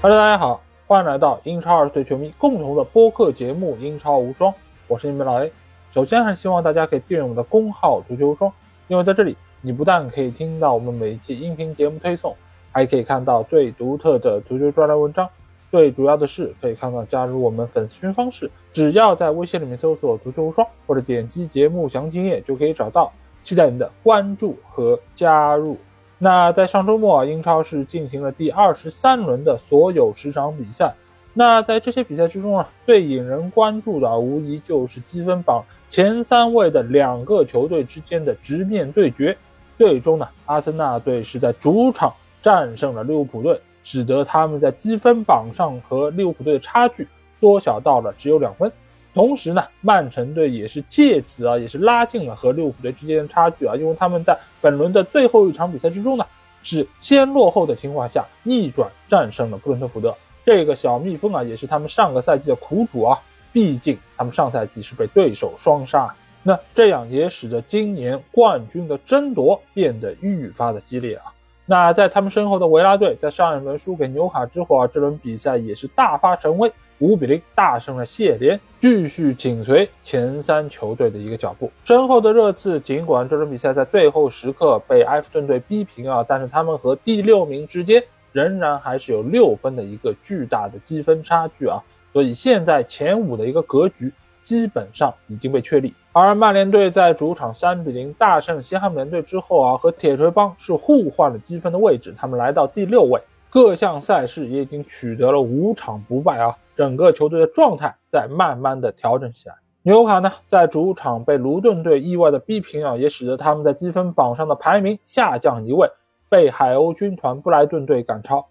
[0.00, 4.52] Hello，大家好，欢迎来到英超二十岁球迷共同的播客节目《英超无双》，
[4.86, 5.50] 我是你们老 A。
[5.90, 8.52] 首先还是希望大家可以订阅我们的公号“足球无双”，
[8.86, 12.32] 因为在这里你不但可以听到我们每一期音频节目推送，
[12.70, 15.28] 还可以看到最独特的足球专栏文章。
[15.68, 23.12] 最主要的是可以看到加入我们粉丝群方式，只要在微信里面搜索“足球无双”或者点击节目详情页就可以找到。
[23.42, 25.76] 期待你的关注和加入。
[26.18, 30.92] 那在上周末啊，英超是进行了第二十三轮的所有十场比赛。
[31.32, 39.36] 那在这些比赛之中啊，最引人关注的无疑就是积分榜前三位的两个球队之间的直面对决。
[39.76, 47.06] 最终呢，阿森纳队是在主场战胜了利物浦队，使得他们在积分榜上和利物浦队的差距
[47.38, 48.72] 缩小到了只有两分。
[49.18, 56.24] 同时呢，曼城队也是借此啊，也是拉近了和利物浦队之间的差距啊，因为他们在本轮的最后一场比赛之中呢，
[56.62, 60.14] 是先落后的情况下逆转战胜了布伦特福德。
[60.46, 63.20] 这个小蜜蜂啊，也是他们上个赛季的苦主啊，
[63.52, 71.24] 毕竟他们上赛季是被对手双杀，那这样也使得今年冠军的争夺变得愈发的激烈啊。
[71.66, 76.72] 那在他们身后的维拉队，在上一轮输给纽卡之后啊，这轮比赛也是大发神威。
[77.00, 81.70] 五比零大胜了谢联，继续紧随前三球队的一个脚步。
[81.84, 91.80] 身后的热刺，尽管这场比赛在最后时刻被埃弗顿队逼平啊，但是他们和第六名之间仍然还是有六分的一个巨大的积分差距啊。
[92.12, 94.12] 所以现在前五的一个格局
[94.42, 95.94] 基本上已经被确立。
[96.10, 106.56] 而曼联队在主场三比零大胜西汉姆联队之后啊，和铁锤帮是互换了积分的位置，他们来到第六位，各项赛事也已经取得了五场不败啊。
[106.76, 109.54] 整个球队的状态在慢慢的调整起来。
[109.82, 115.90] 纽卡呢，在主场被卢顿队意外的逼平啊，也使得他们在积分榜上的排名下降一位，
[116.28, 118.46] 被海鸥军团布莱顿队赶超。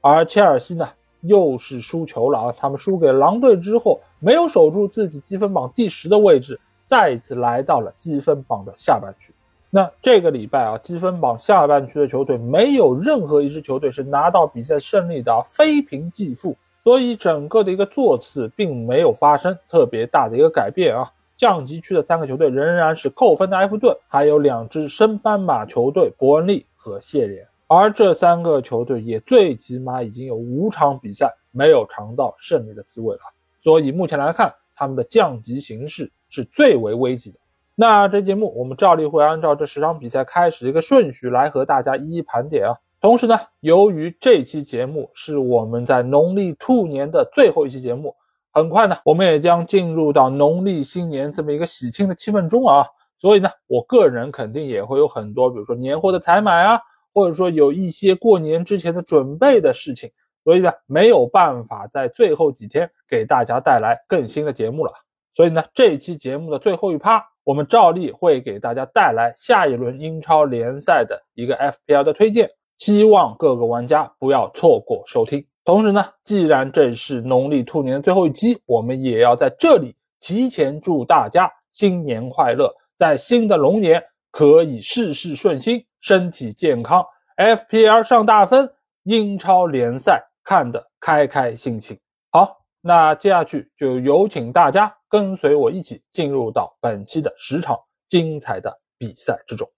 [0.00, 0.86] 而切尔西呢，
[1.22, 9.33] 又是输球了啊，他们输给狼队之后，没有守住自己积分榜第十的位置，再一次来到了积分榜的下半区。
[9.76, 16.56] 那这个礼拜啊，积分榜下半区的球队没有任何一支球队是拿到比赛胜利的，非平即负。
[16.84, 33.22] 所以整个的一个座次并没有发生特别大的一个改变啊，降级区的三个球队仍然是扣分的埃弗顿，还有两支升班马球队伯恩利和谢联，而这三个球队也最起码已经有五场比赛没有尝到胜利的滋味了，
[33.58, 37.40] 所以目前来看，他们的降级形势是最为危急的。
[37.74, 42.76] 那这节目我们照例会按照这十场比赛开始的一个顺序来和大家一一盘点啊。
[43.00, 48.14] 同时呢，由于这期节目是我们在农历兔年的最后一期节目，
[48.52, 52.86] 很快呢，我们也将进入到农历新年这么一个喜庆的气氛中啊。
[53.18, 56.80] 所以呢，我个人肯定也会有很多，比如说年货的采买啊，
[57.12, 60.10] 或者说有一些过年之前的准备的事情。
[60.44, 64.92] 所以呢，没有办法在最后几天给大家带来更新的节目了。
[65.34, 72.50] 所以呢，这期节目的最后一趴，我们照例会给大家带来下一轮英超联赛的一个 FPL 的推荐。
[72.78, 75.46] 希望各个玩家不要错过收听。
[75.64, 82.68] 同时呢，既然这是农历兔年的最后一期，我们也要在这里提前祝大家新年快乐，
[82.98, 87.02] 在新的龙年可以事事顺心，身体健康
[87.36, 88.68] ，FPL 上大分，
[89.04, 91.98] 英超联赛看得开开心心。
[92.32, 99.70] 好，那接下去就有请大家跟随我一起进入到本期的十场精彩的比赛之中。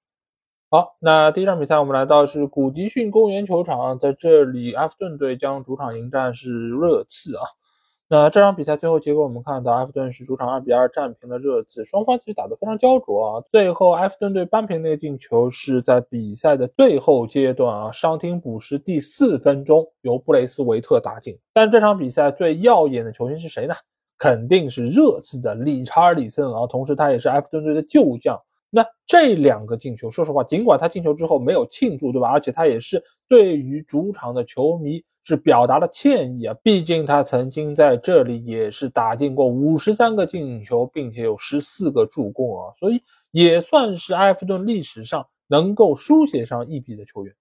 [0.70, 7.44] 好，那第一场比赛我们来到是古迪逊公园球场，在这里，埃弗顿队将主场迎战是热刺啊。
[8.08, 13.44] 那这场比赛最后结果我们看到，埃弗顿是主场二比二战平了热刺，双方其实打得非常焦灼啊。
[13.53, 21.38] 最后埃弗顿队扳平那个进球是在比赛的最后阶段啊，伤停补时第四分钟由布雷斯维特打进。
[21.53, 23.74] 但这场比赛最耀眼的球星是谁呢？
[24.18, 28.39] 肯定是热刺的理查尔里森啊，同时他也是埃弗顿队的旧将。
[28.68, 32.28] 那这两个进球，说实话，尽管他进球之后没有庆祝，对吧？
[32.28, 36.54] 而且他也是对于主场的球迷是表达了歉意啊。
[36.63, 47.34] 毕竟他曾经在这里也是打进过五十三个进球，并且有十四个助攻啊，所以也算是埃弗顿历史上能够书写上一笔的球员。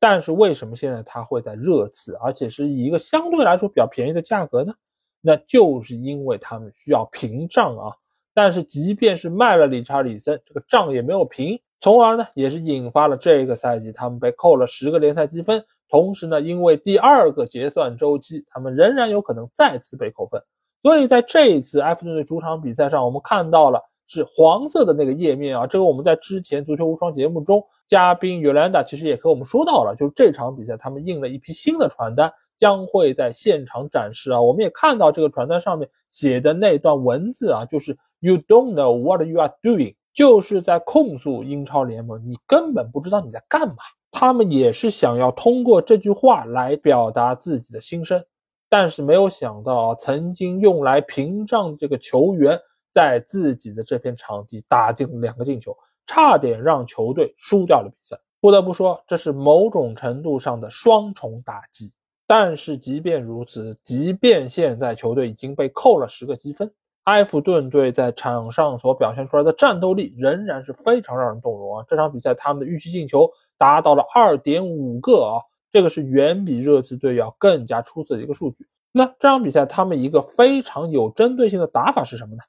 [0.00, 4.72] 但是为什么现在他会在热刺，而且是以一个相对来说比较便宜的价格呢？
[5.20, 7.92] 那就是因为他们需要屏障啊。
[8.32, 15.62] 但是，即便是卖了理查里森，这个账也没有平，从而呢，也是引发了这个赛季他们被扣了十个联赛积分。
[15.88, 20.40] 同时呢，因为第二个结算周期，他们仍然有可能再次被扣分。
[20.82, 25.66] 所以在这一次埃弗顿的主场比赛上，我们看到了是黄色的那个页面啊。
[25.66, 34.40] 这个我们在之前足球无双节目中，嘉宾尤兰达其实也和我们说到了，就是这场比赛他们印了一批新的传单，将会在现场展示啊。
[34.40, 43.76] 我们也看到这个传单上面写的那段文字啊，就是 You don't know what you are doing，就是在控诉英超联盟，你根本不知道你在干嘛。
[44.12, 48.22] 他们也是想要通过这句话来表达自己的心声，
[48.68, 52.58] 但是没有想到啊，曾经用来屏障这个球员
[52.92, 55.76] 在自己的这片场地打进两个进球，
[56.06, 58.20] 差点让球队输掉了比赛。
[58.40, 61.92] 不得不说，这是某种程度上的双重打击。
[62.30, 66.72] 但是即便如此，即便现在球队已经被扣了十个积分，
[67.02, 71.84] 埃弗顿队在场上所表现出来的战斗力仍然是非常让人动容啊！
[71.88, 73.28] 这场比赛他们的预期进球
[73.58, 75.42] 达到了二点五个啊，
[75.72, 78.64] 这个是远比热刺队要更加出色的一个数据。
[78.92, 82.42] 那这场比赛他们一个非常有针对性的打法是什么呢？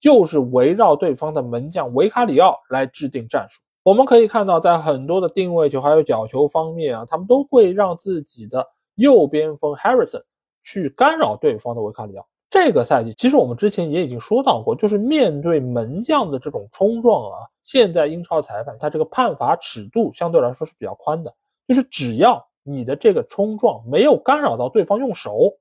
[0.00, 3.60] 就是围绕对方的门将维卡里奥来制定战术。
[3.82, 8.66] 我们可以看到，在很多的定位球还有角球方面啊，他们都会让自己的
[8.98, 10.22] 右边锋 Harrison
[10.62, 12.26] 去干扰对方的维卡里奥。
[12.50, 21.34] 这个赛季，其实我们之前也已经说到过，就是面对门将的这种冲撞啊，现在英超裁判他这个判罚尺度相对来说是比较宽的，
[21.66, 25.52] 就是只要你的这个冲撞没有干扰到对方用手，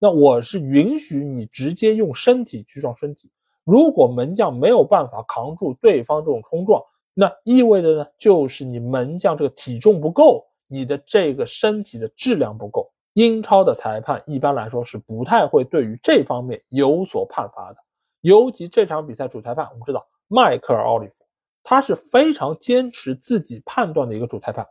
[0.00, 3.30] 那我是允许你直接用身体去撞身体。
[3.62, 6.82] 如果门将没有办法扛住对方这种冲撞，
[7.14, 10.44] 那意味着呢，就是你门将这个体重不够，
[10.74, 12.90] 你的这个身体的质量不够。
[13.12, 17.76] 英超的裁判一般来说是不太会对于这方面有所判罚的。
[18.22, 21.24] 尤其这场比赛主裁判，我们知道迈克尔·奥利弗，
[21.62, 24.66] 他是非常坚持自己判断的一个主裁判，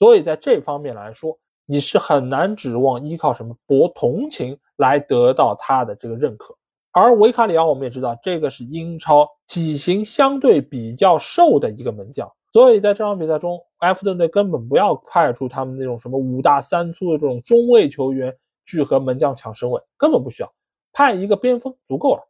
[0.00, 6.52] 所以在这方面来说，你是很难指望依靠什么博同情来得到他的这个认可。
[6.90, 18.32] 而维卡里奥，我们也知道，这个是英超体型相对比较瘦的一个门将，所以在这场比赛中，埃弗顿队根本不要派出他们那种什么五大三粗的这种中卫球员
[18.64, 20.52] 去和门将抢身位，根本不需要，
[20.92, 22.22] 派一个边锋足够了，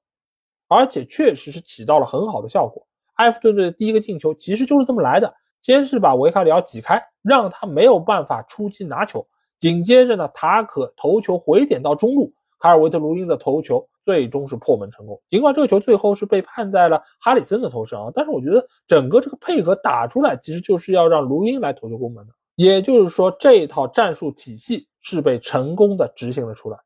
[0.67, 2.87] 而且确实是起到了很好的效果。
[3.17, 5.31] 埃弗顿队的第一个进球其实就是这么来的，
[5.61, 9.27] 先是把维卡里奥挤开，让他没有办法出击拿球，
[9.61, 12.33] 紧接着呢，塔可头球回点到中路。
[12.59, 22.33] 卡尔维特卢因的头球最终是破门成功，尽管这个球最后是被判在了哈里森的头上啊，但是我觉得整个这个配合打出来，其实就是要让卢因来头球攻门的。
[22.57, 26.79] 也就是说，这一套战术体系是被成功的执行了出来。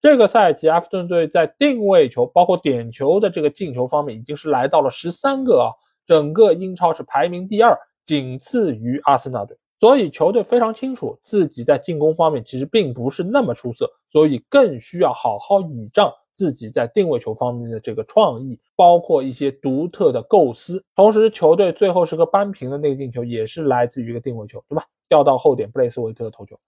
[0.00, 5.70] 这个赛季，埃弗顿队在定位球包括点球的这个进球方面，已经是来到了十三个啊，
[6.08, 9.56] 整个英超是排名第二，仅次于阿森纳队。
[9.78, 20.82] 所以球队非常清楚自己在进攻方面其实并不是那么出色，所以更需要好好倚仗自己在定位球方面的这个创意，包括一些独特的构思。
[20.94, 24.84] 同时，球队最后是个扳平的那个进球，也是来自于一个定位球，对吧？
[25.08, 26.58] 掉到后点，布雷斯维特的头球。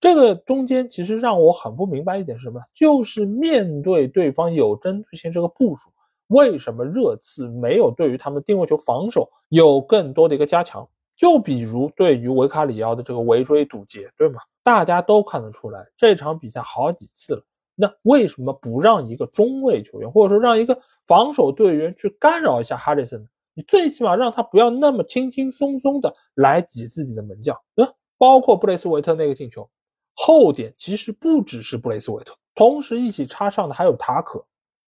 [0.00, 5.90] 这个中间其实让我很不明白一点是什么，就是面对对方有针对性这个部署，
[6.28, 10.86] 为什么热刺没有对于他们定位球防守有更多的一个加强？
[11.16, 14.40] 就比如对于维卡里奥的这个围追堵截，对吗？
[14.62, 17.42] 大家都看得出来，这场比赛好几次了。
[17.74, 23.26] 那为什么不让一个中卫球员，或者说让一个防守队员去干扰一下哈里森呢？
[23.54, 27.92] 你最起码让他不要那么轻轻松松的来挤自己的门将，对吧？
[28.18, 29.68] 包括布雷斯维特那个进球，
[30.14, 34.44] 后点其实不只是布雷斯维特，同时一起插上的还有塔可。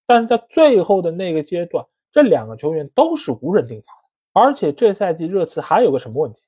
[0.06, 4.42] 但是在最后的那个阶段，这两个球员都是无人盯防的。
[4.42, 6.42] 而且这赛季热刺还有个什么问题，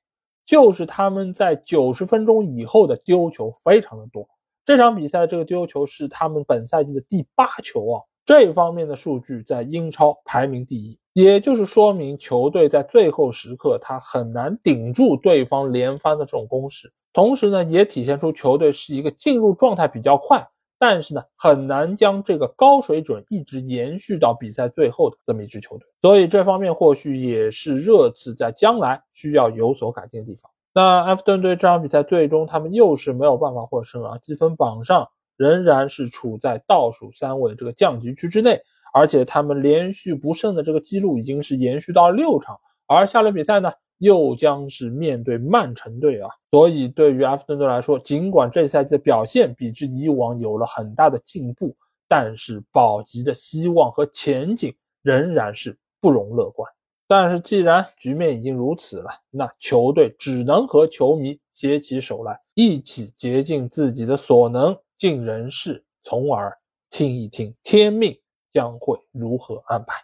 [0.44, 4.28] 就是他们在九十分钟以后的丢球非常的多。
[4.64, 16.92] 这场比赛这个丢球是他们本赛季的第八球啊，这方面的数据在英超排名第一，也就是说明球队在最后时刻他很难顶住对方连番的这种攻势。
[17.12, 20.46] 同时呢，也体现出球队是一个进入状态比较快。
[20.78, 30.50] 但是呢，很难将这个高水准一直延续到比赛最后的这么一支球队，所以这方面或许也是热刺在将来需要有所改进的地方。
[30.74, 38.60] 那埃弗顿队这场比赛最终他们又是没有办法获胜啊，积分榜上仍然是处在倒数三位这个降级区之内，
[38.94, 43.72] 而且他们连续不胜的这个记录已经是延续到六场，而下轮比赛呢？
[43.98, 51.72] 又将是面对曼城队啊，所以对于埃弗顿队来说，尽管这赛季的表现比之以往有了很大的进步，
[52.08, 56.68] 但是保级的希望和前景仍然是不容乐观。
[57.06, 66.56] 但是既然局面已经如此了，那球队只能和球迷携起手来，一起竭尽自己的所能，尽人事，从而
[66.88, 68.18] 听一听天命
[68.50, 69.96] 将会如何安排。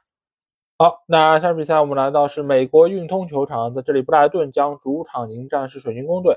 [0.76, 6.36] 好，那下场比赛我们来到是美国运通球场，在这里布莱顿将主场迎战是水晶宫队。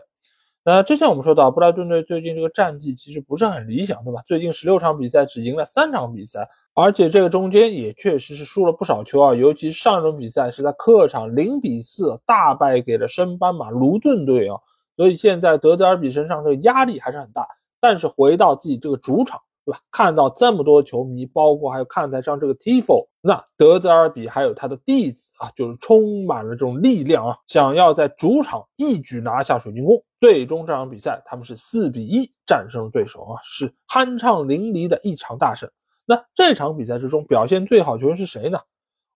[0.63, 4.21] 那之前我们说到，布莱顿队最近这个战绩其实不是很理想，对吧？
[4.27, 9.33] 最近十六场比赛只赢了三场比赛，而且这个中间也确实是输了不少球啊。
[9.33, 14.55] 尤其上一轮比赛是在客场零比四大败给了升班马卢顿队啊，
[14.95, 17.47] 所以现在德泽尔比身上这个压力还是很大。
[17.79, 19.41] 但是回到自己这个主场。
[19.71, 19.79] 吧？
[19.91, 30.03] 看到这么多球迷，包括还有看台上这个 Tifo，那德泽尔比还有他的弟子啊，就是充满了这种力量啊，想要在主场一举拿下水晶宫。
[30.19, 35.69] 最终这场比赛他们是四比一战胜对手啊，是酣畅淋漓的一场大胜。
[36.05, 38.59] 那这场比赛之中表现最好球员是谁呢？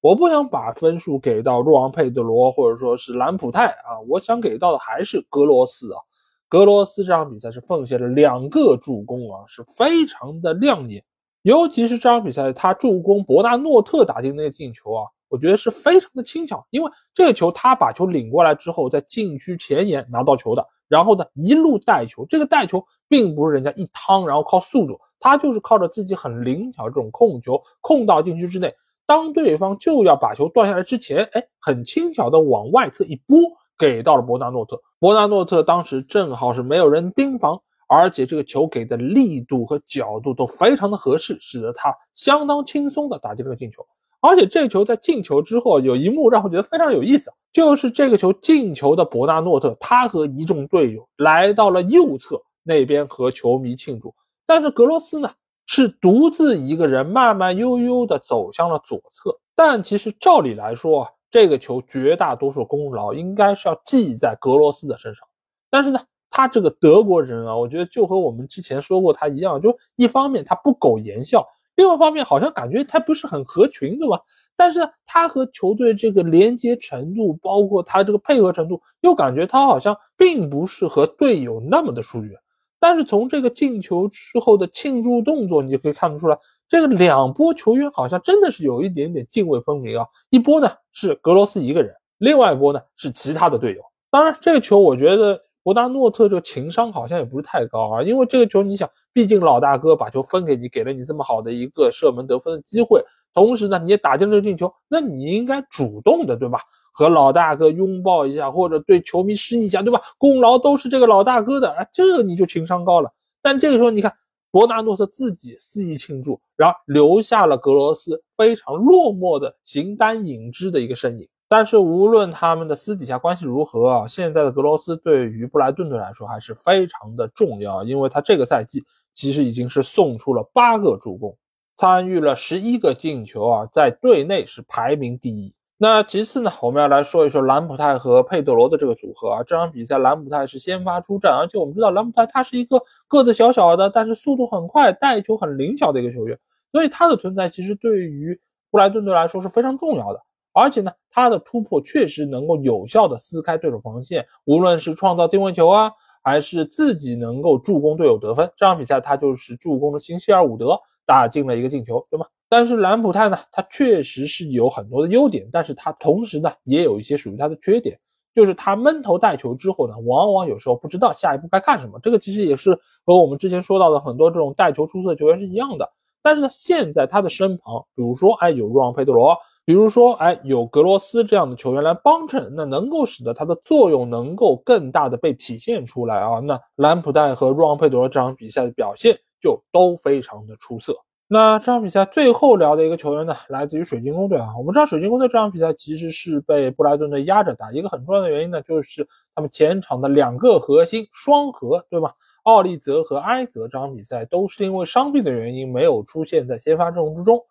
[0.02, 6.00] 我不想把分数给到若昂佩德罗或者说是兰普泰啊，我想给到的还是格罗斯啊。
[6.48, 11.04] 格罗斯这场比赛是奉献了两个助攻啊，是非常的亮眼。
[11.42, 16.66] 尤其是这场比赛，他助攻伯纳诺特打进那个进球啊，我觉得是非常的轻巧。
[16.70, 22.26] 因为这个球他把球领过来之后，在禁区前沿拿到球的，然后呢一路带球。
[22.28, 28.74] 这个带球并不是人家一趟，然后靠速度，他就是靠着自己很灵巧这种控球，控到禁区之内。
[29.06, 33.38] 当对方就要把球断下来之前，哎，很轻巧的往外侧一拨。
[33.78, 43.86] 给到了伯纳诺特，伯纳诺特当时正好是没有人盯防，而且这个球给的力度和角度都非常的合适，使得他相当轻松的打进了个进球。
[44.22, 54.14] 而且这球在进球之后，有一幕让我觉得非常有意思，就是这个球进球的伯纳诺特，他和一众队友来到了右侧那边和球迷庆祝，
[54.48, 55.30] 但是格罗斯呢
[55.68, 59.38] 是独自一个人慢慢悠悠的走向了左侧。
[59.56, 65.28] 但其实照理来说，这个球绝大多数功劳应该是要记在格罗斯的身上，
[65.70, 66.00] 但是呢，
[66.30, 74.18] 他这个德国人啊，我觉得就和我们之前说过他一样，就一方面他不苟言笑，另外一方面好像感觉他不是很合群，对吧？
[74.56, 82.40] 但是，他和球队这个连接程度，包括他这个配合程度，又感觉他好像并不是和队友那么的疏远。
[82.80, 86.38] 但是从这个进球之后的庆祝动作，你就可以看得出来。
[86.68, 90.06] 这个两波球员好像真的是有一点点泾渭分明啊！
[90.32, 93.82] 一波呢是格罗斯一个人，另外一波呢是其他的队友。
[94.10, 103.04] 当然，这个球我觉得博达诺特这个情商好像也不是太高啊，因为这个球你想，毕竟老大哥把球分给你，给了你这么好的一个射门得分的机会，
[103.34, 106.60] 同时呢你也打进了进球，那你应该主动的对吧？
[106.92, 110.02] 和老大哥拥抱一下，或者对球迷示意一下对吧？
[110.18, 113.12] 功劳都是这个老大哥的啊，这个你就情商高了。
[113.42, 114.12] 但这个时候你看。
[114.56, 121.28] 伯纳诺特自己肆意庆祝，然后留下了格罗斯非常落寞的形单影只的一个身影。
[121.50, 128.82] 但是无论他们的私底下关系如何啊，现在的格罗斯对于布莱顿队来说还是非常的重要，因为他这个赛季
[129.14, 131.38] 其实已经是送出了八个助攻，
[131.76, 135.54] 参与了十一个进球啊，在队内是排名第一。
[135.86, 139.44] 那其次呢，我们要来说一说兰普泰和佩德罗的这个组合啊。
[139.44, 146.36] 这场比赛兰普泰是先发出战，而且我们知道兰普泰他是一个个子小小的，但是速度很快、带球很灵巧的一个球员，
[146.72, 148.36] 所以他的存在其实对于
[148.72, 150.20] 布莱顿队来说是非常重要的。
[150.54, 155.92] 而且呢，他的突破确实能够有效的撕开对手防线，无论是创造定位球啊，
[156.24, 158.52] 还是自己能够助攻队友得分。
[158.56, 162.26] 这场比赛他就是助攻了新希尔伍德，打进了一个进球，对吗？
[162.48, 168.00] 但是兰普泰呢，他确实是有很多的优点，但是他同时呢，也有一些属于他的缺点，
[168.34, 172.00] 就是他闷头带球之后呢，往往有时候不知道下一步该干什么。
[172.04, 175.90] 这个其实也是和我们之前说到的很多这种带球出色的球员是一样的。
[176.22, 186.40] 但是呢，现在他的身旁，比如说哎有若昂佩德罗，比如说哎有格罗斯这样的球员来帮衬，那能够使得他的作用能够更大的被体现出来啊。
[186.40, 190.96] 那兰普泰和若昂佩德罗这场比赛的表现就都非常的出色。
[191.28, 194.50] 那这场比赛最后聊的一个球员呢，来自于水晶宫队啊。
[194.58, 202.14] 我们知道水晶宫队这场比赛其实是被布莱顿队压着打，一个很重要的原因呢，就是他们前场的两个核心双核，对吧？
[202.44, 207.44] 奥利泽和埃泽这场比赛都是因为伤病的原因没有出现在先发阵容之中。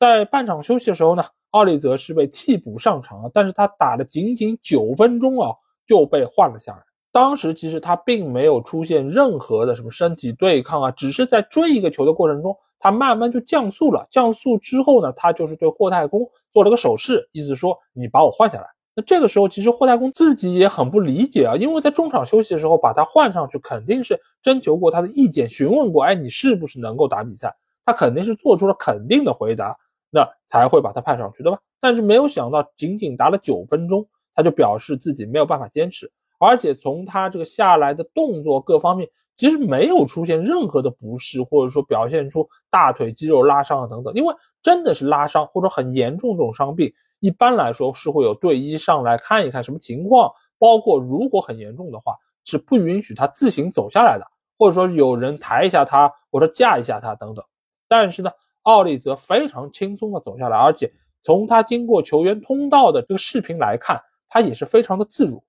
[0.00, 5.54] 在半场休息的时候呢，奥利泽是被替补上场啊，但是他打了仅仅九分钟啊，
[5.86, 6.82] 就被换了下来。
[7.12, 12.56] 当时其实他并没有出现任何的什么身体对抗啊，只是在追一个球的过程中。
[12.82, 18.66] 他慢慢就降速了，降速之后呢，他就是对霍太公做了个手势，意思说你把我换下来。
[18.94, 27.54] 那这个时候其实霍太公自己也很不理解啊，因为在中场休息的时候把他换上去，肯定是征求过他的意见，询问过，哎，你是不是能够打比赛？
[27.84, 29.76] 他肯定是做出了肯定的回答，
[30.10, 31.58] 那才会把他派上去，对吧？
[31.80, 39.08] 但是没有想到，仅仅打了九分钟，他就表示自己没有办法坚持，而且从他这个下来的动作各方面。
[39.36, 44.12] 其实没有出现任何的不适，或者说表现出大腿肌肉拉伤啊等等。
[44.12, 54.26] 因为真的是拉伤或者很严重这种伤病，一般来说是会有队医上来看一看什么情况，包括如果很严重的话，是不允许他自行走下来的，
[54.58, 57.42] 或者说有人抬一下他，或者架一下他等等。
[57.88, 58.30] 但是呢，
[58.64, 60.92] 奥利则非常轻松的走下来，而且
[61.24, 65.42] 从他经过球员通道的这个视频来看，他也是非常的自如。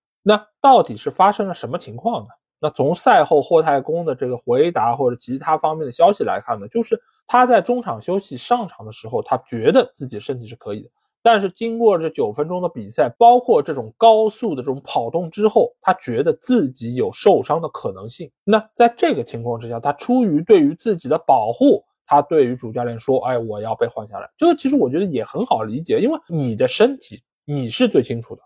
[0.62, 2.30] 到底是发生了什么情况呢？
[2.60, 10.90] 那从赛后霍太公的这个回答或者其他方面的消息来看呢，就是他在中场休息上场的时候，他觉得自己身体是可以的。
[11.24, 18.32] 但是经过这九分钟的比赛，包括这种高速的这种跑动之后，他觉得自己有受伤的可能性。
[18.44, 28.42] 那在这个情况之下，他出于对于自己的保护，他对于主教练说：“哎，我要被换下来。”这个其实我觉得也很好理解，因为你的身体你是最清楚的。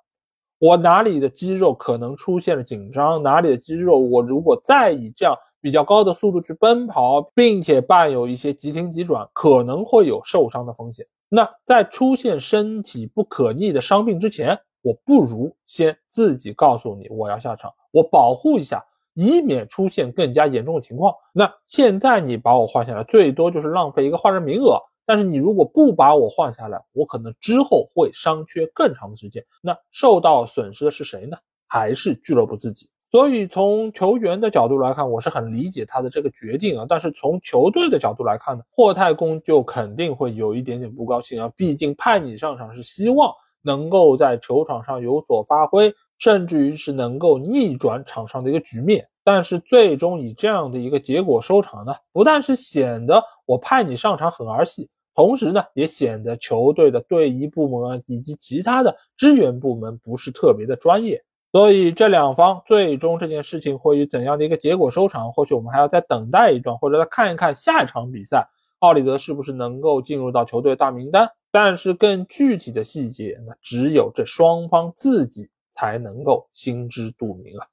[0.57, 3.21] 我哪里的肌肉可能出现了紧张？
[3.21, 11.05] 哪里的肌肉，我如果再以这样比较高的速度去奔跑，并且伴有一些急停急转，可能会有受伤的风险。
[11.27, 18.81] 那在出现身体不可逆的伤病之前，我不如先自己告诉你我要下场，我保护一下，
[19.13, 21.13] 以免出现更加严重的情况。
[21.33, 24.79] 那现在你把我换下来，最多就是浪费一个换人名额。
[25.05, 29.43] 但是你如果不把我换下来，我可能之后会伤缺更长的时间。
[29.61, 31.37] 那受到损失的是谁呢？
[31.67, 32.89] 还是俱乐部自己？
[33.11, 36.85] 所以从球员的角度来看，我是很理解他的这个决定啊。
[36.87, 41.49] 但是从球队的角度来看呢，霍太公就肯定会有一点点不高兴啊。
[41.55, 43.31] 毕竟派你上场是希望
[43.61, 49.07] 能够在球场上有所发挥，甚至于是能够逆转场上的一个局面。
[49.23, 54.89] 但是最终以这样的一个结果收场呢，不但是显得我派你上场很儿戏。
[55.15, 61.23] 同时呢，也显得球队的队医部门，以及其他的支援部门不是特别的专业。
[61.51, 68.45] 所以这两方最终这件事情会以怎样的一个结果收场，或许我们还要再等待一段，或者再看一看下一场比赛，
[68.79, 71.29] 奥里德是不是能够进入到球队大名单。
[71.49, 77.65] 但是更具体的细节，那只有这双方自己才能够心知肚明啊。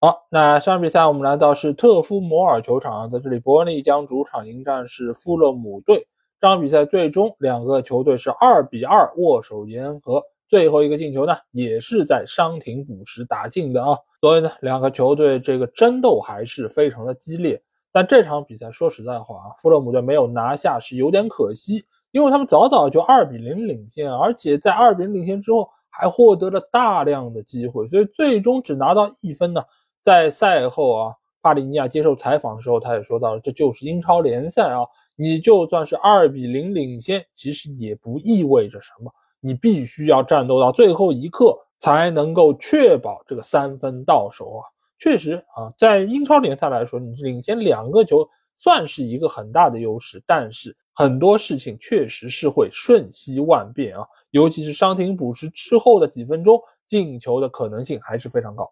[0.00, 6.06] 好，那上比赛我们来到是特夫摩尔球场，在这里伯恩利将主场迎战是富勒姆队。
[6.40, 17.60] 这场比赛最终两个球队是二比二握手言和，最后一个进球呢也是在伤停补时打进的啊，所以呢两个球队这个争斗还是非常的激烈。
[17.92, 29.62] 但这场比赛说实在话啊，富勒姆队没有拿下是有点可惜，因为他们早早就二比零领先，而且在二比零领先之后还获得了大量的机会，所以最终只拿到一分呢。
[30.02, 34.86] 在赛后啊，帕里尼亚接受采访的时候，他也说到了，这就是英超联赛啊。
[35.20, 39.12] 你就算是二比零领先，其实也不意味着什么。
[39.38, 44.64] 你必须要战斗到最后一刻，才能够确保这个三分到手啊！
[44.98, 50.22] 确实啊，在英超联赛来说，你领先两个球算是一个很大的优势。
[50.26, 58.66] 但是很多事情确实是会瞬息万变啊，尤其是伤停补时之后的几分钟，进球的可能性还是非常高。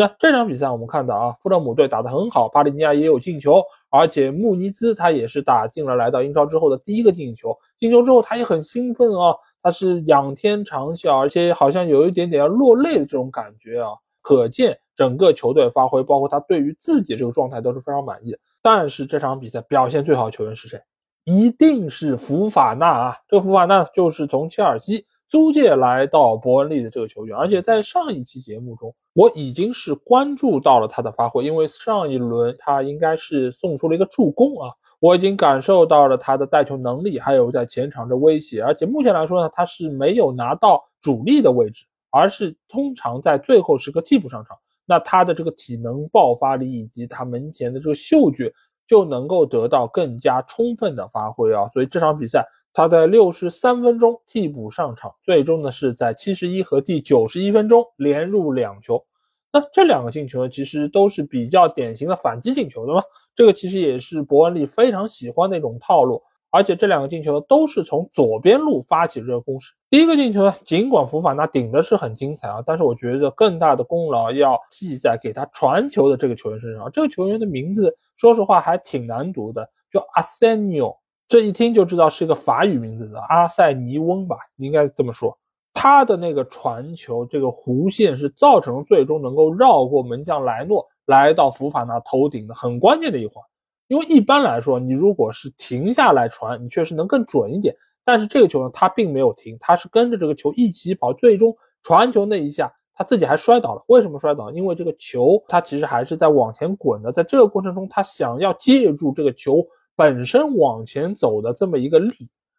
[0.00, 7.52] 那这场比赛我们看到啊，富勒姆队打得很好，巴里尼亚也有进球，而且穆尼兹他也是打进了来到英超之后的第一个进球。
[7.80, 13.90] 进球之后他也很兴奋啊，他是仰天长啸，而且好像有一点点要落泪的这种感觉啊，
[14.22, 18.38] 可见整个球队发挥，包括他对于自己这个状态都是非常满意的。
[18.62, 20.80] 但是这场比赛表现最好的球员是谁？
[21.24, 25.06] 一定是福法纳啊，这个福法纳就是从切尔西。
[25.28, 38.62] 租借来到伯恩利的这个球员，而且在上一期节目中，我已经是关注到了他的发挥，因为上一轮他应该是送出了一个助攻啊，我已经感受到了他的带球能力，还有在前场的威胁。
[38.62, 44.56] 而且目前来说呢，他是没有拿到主力的位置，而是通常在最后时刻替补上场。
[44.86, 48.50] 那他的这个体能爆发力以及他门前的这个嗅觉，
[48.86, 51.68] 就能够得到更加充分的发挥啊。
[51.68, 52.46] 所以这场比赛。
[52.78, 59.04] 他在六十三分钟替补上场，最终呢是在七十一和第九十一分钟连入两球。
[59.52, 63.02] 那这两个进球呢，其实都是比较典型的反击进球，对吗？
[63.34, 66.22] 这个其实也是伯恩利非常喜欢的一种套路。
[66.50, 69.72] 而且这两个进球都是从左边路发起这个攻势。
[69.90, 76.88] 第一个进球呢，尽管福法纳顶的是很精彩啊，但是我觉得更大的功劳要记在给他传球的这个球员身上。
[76.92, 80.96] 这个球员的名字，说实话还挺难读的，叫阿塞尼奥。
[81.28, 85.36] 这一听就知道是一个法语名字的阿塞尼翁吧，应该这么说。
[85.74, 93.44] 他的那个传球，这个弧线是造成最终能够绕过门将莱诺，来到福法纳头顶的很关键的一环。
[93.88, 97.76] 因为一般来说，你如果是停下来传，你确实能更准一点。
[98.06, 103.84] 但是这个球呢，他并没有停，他是跟着这个球一起跑，最终传球那一下，他自己还摔倒了。
[103.88, 104.50] 为什么摔倒？
[104.50, 109.62] 因为这个球他其实还是在往前滚的，在这个过程中，他想要借助这个球。
[109.98, 112.14] 本身往前走的这么一个力，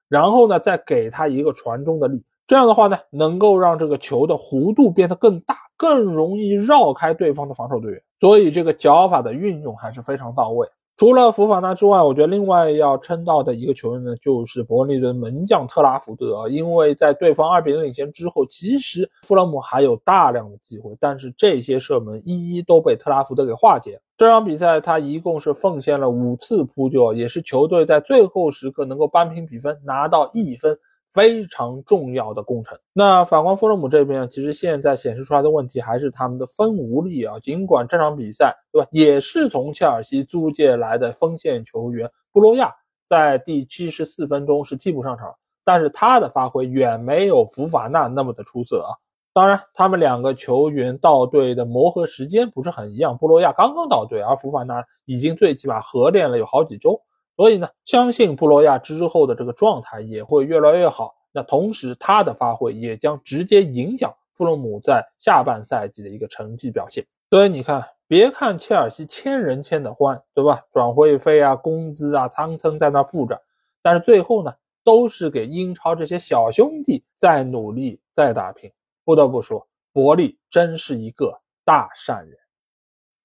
[0.10, 10.68] 然后呢，再给他一个传中的力，这样的话呢，能够让这个球的弧度变得更大，更容易绕开对方的防守队员，所以这个脚法的运用还是非常到位。
[11.00, 16.50] 除了福法纳之外，我觉得另外要称到的一个球员呢，就是伯恩利队门将特拉福德。
[16.50, 23.98] 因为在对方二比零领先之后，其实富勒姆还有大量的机会，但是这些射门一一都被特拉福德给化解。
[24.18, 30.78] 这场比赛他一共是奉献了五次扑救，也是球队在最后时刻能够扳平比分，拿到一分。
[31.12, 32.78] 非常重要的工程。
[32.94, 37.40] 那反观富勒姆这边，其实现在显示出来的问题还是他们的锋无力啊。
[37.40, 42.74] 尽管这场比赛，对吧，也是从切尔西租借来的锋线球员布洛亚
[43.10, 45.34] 在第七十四分钟是替补上场，
[45.66, 48.94] 但是他的发挥远没有福法纳那么的出色啊。
[49.32, 57.00] 当然，他们两个球员到队的磨合时间不是很一样，布洛亚刚刚到队，而福法纳已经最起码合练了有好几周。
[57.40, 61.16] 所以呢，相信布罗亚之后的这个状态也会越来越好。
[61.32, 67.02] 那同时，他的发挥也将直接影响富勒姆在下半赛季的一个成绩表现。
[67.30, 70.62] 所以你看，别看切尔西签人签的欢，对吧？
[70.74, 73.42] 转会费啊、工资啊，蹭蹭在那付着，
[73.82, 78.70] 但是最后呢，都是给英超这些小兄弟在努力、在打拼。
[79.06, 82.38] 不得不说，伯利真是一个大善人。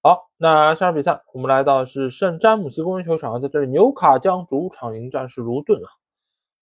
[0.05, 5.89] 好，那下场比赛我们来到是圣詹姆斯公园球场，在这里纽卡将主场迎战是卢顿啊。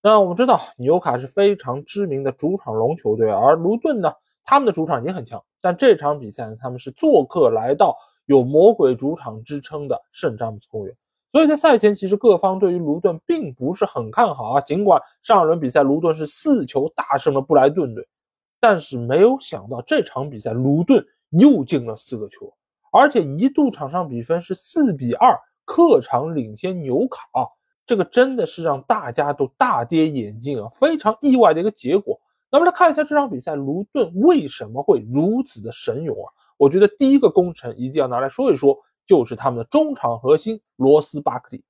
[0.02, 4.14] 那我们知道纽卡是非常知名的主场龙球队，而卢顿呢，
[4.46, 5.44] 他们的主场也很强。
[5.60, 10.96] 但这场比赛，他们是做客来到有魔鬼主场之称的圣詹姆斯公园，
[11.34, 14.62] 所以在赛前其实各方对于卢顿并不是很看好啊。
[14.62, 18.08] 尽管上一轮比赛卢顿是四球大胜了布莱顿队，
[18.62, 22.50] 但是没有想到这场比赛卢顿又进了四个球。
[22.94, 27.28] 而且一度场上比分是四比二，客场领先纽卡，
[27.88, 32.20] 这个真的是让大家都大跌眼镜啊，非常意外的一个结果。
[32.52, 36.30] 那么来看一下这场比赛，卢顿为什么会如此的神勇啊？
[36.56, 38.78] 我觉得第一个功臣一定要拿来说一说，
[39.08, 41.64] 就是他们的中场核心罗斯巴克利。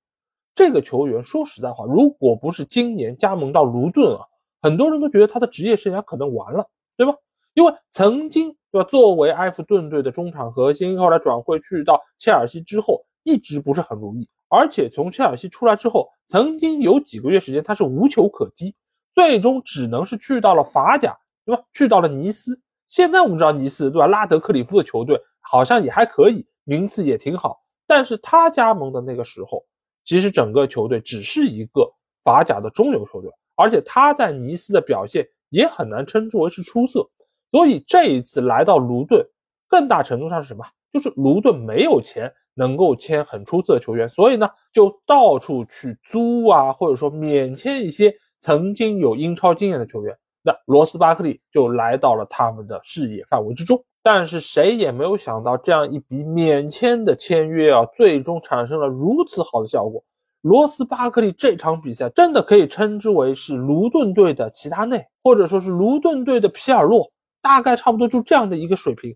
[0.53, 4.25] 这个球员说实在话，如果不是今年加盟到卢顿啊，
[4.61, 7.15] 很多人都觉得他的职业生涯可能完了，对吧？
[7.53, 8.53] 因为曾经。
[8.73, 8.89] 对吧？
[8.89, 14.27] 作为埃弗顿队的中场核心，后来转会去到切尔西之后，一直不是很如意。
[14.49, 18.73] 而且从切尔西出来之后，曾经有几个月时间他是无球可踢，
[19.13, 21.61] 最终只能是去到了法甲，对吧？
[21.71, 22.59] 去到了尼斯。
[22.87, 24.07] 现在我们知道尼斯，对吧？
[24.07, 27.61] 拉德克里夫的球队好像也还可以，名次也挺好。
[27.85, 29.63] 但是他加盟的那个时候，
[30.03, 31.87] 其实整个球队只是一个
[32.23, 37.07] 法甲的中游球队，而且他在尼斯的表现也很难称之为是出色。
[37.53, 39.23] 所以这一次来到卢顿，
[39.67, 40.65] 更大程度上是什么？
[40.91, 48.11] 就是卢顿没有钱能够签很出色的球员，所以呢，就到处去租啊，或者说免签一些
[48.41, 50.17] 曾经有英超经验的球员。
[50.41, 53.79] 那罗斯巴克利就来到了他们的视野范围之中。
[54.01, 60.03] 但是谁也没有想到，这样一笔免签的签约啊，最终产生了如此好的效果。
[60.41, 67.09] 罗斯巴克利这场比赛真的可以称之为是卢顿队的齐达内，或者说是卢顿队的皮尔洛。
[67.43, 69.15] 大概差不多就这样的一个水平，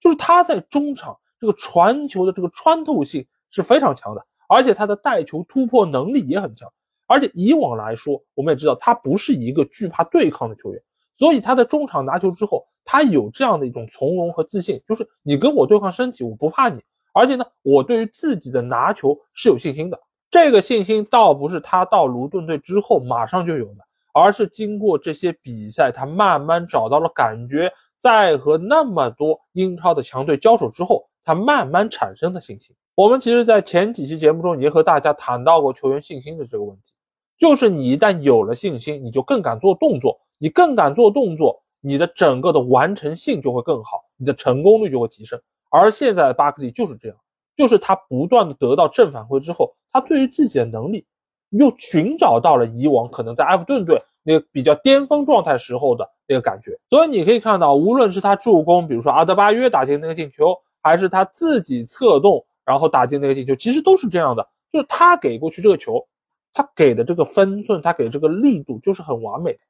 [0.00, 6.68] 就是他在中场这个传球的这个穿透性是非常强的，而且他的带球突破能力也很强。
[7.06, 10.82] 而且以往来说，我们也知道他不是一个惧怕对抗的球员，
[11.16, 16.82] 所以他在中场拿球之后，他有这样的一种从容和自信，就是你跟我对抗身体，我不怕你。
[17.14, 19.98] 而且呢，我对于自己的拿球是有信心的。
[20.30, 23.87] 这个信心倒不是他到卢顿队之后马上就有的。
[24.12, 32.74] 而是经过这些比赛，他慢慢找到了感觉，在和那么多英超的强队交手之后，他慢慢产生的信心。
[32.94, 36.92] 我们其实，在前几期节目中也和大家谈到过球员信心的这个问题，
[37.38, 45.40] 就是你一旦有了信心，你就更敢做动作，你更敢做动作，你的整个的完成性就会更好，你的成功率就会提升。
[45.70, 47.16] 而现在的巴克利就是这样，
[47.54, 51.06] 就是他不断的得到正反馈之后，他对于自己的能力。
[51.50, 66.06] 又寻找到了以往可能在埃弗顿队那个比较巅峰状态时候的那个感觉，所以你可以看到，无论是他助攻，比如说阿德巴约打进那个进球，还是他自己策动然后打进那个进球，其实都是这样的，就是他给过去这个球，
[66.52, 69.60] 他给的这个分寸，他给这个力度就是很完美的，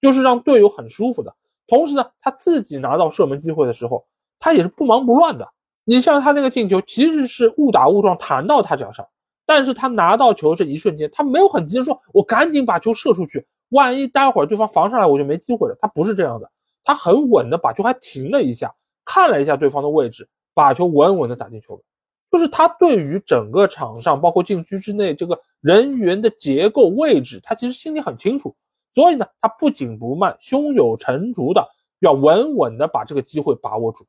[0.00, 1.32] 就是让队友很舒服的。
[1.68, 4.04] 同时呢，他自己拿到射门机会的时候，
[4.40, 5.48] 他也是不忙不乱的。
[5.84, 9.06] 你像他那个进球，其实是误打误撞弹到他脚上。
[9.48, 16.50] 但是他拿到球这一瞬间，他没有很急着说：“我赶紧把球射出去，万一待会儿对方防上来，我就没机会了。”他不是这样的，
[16.84, 18.74] 他很稳的把球还停了一下，
[19.06, 21.82] 看了一下对方的位置，把球稳稳的打进球门。
[22.30, 28.54] 就是他对于整个场上，包括禁区之内这个人员的结构位置，他其实心里很清楚。
[28.94, 31.66] 所以呢，他不紧不慢，胸有成竹的
[32.00, 34.04] 要稳稳的把这个机会把握住。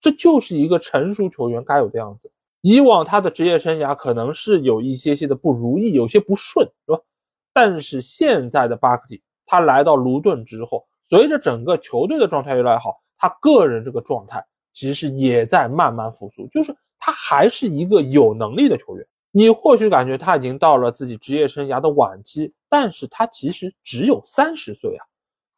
[0.00, 2.32] 这就是一个成熟球员该有的样子。
[2.62, 6.98] 以往他的职业生涯可能是有一些些的不如意，有些不顺，是吧？
[7.52, 19.06] 但是现在的巴克利，他来到卢顿之后，随着整个球队的状态越来越好，他个人这个状态其实也在慢慢复苏，就是他还是一个有能力的球员。
[19.32, 25.04] 你或许感觉他已经到了自己职业生涯的晚期，但是他其实只有三十岁啊！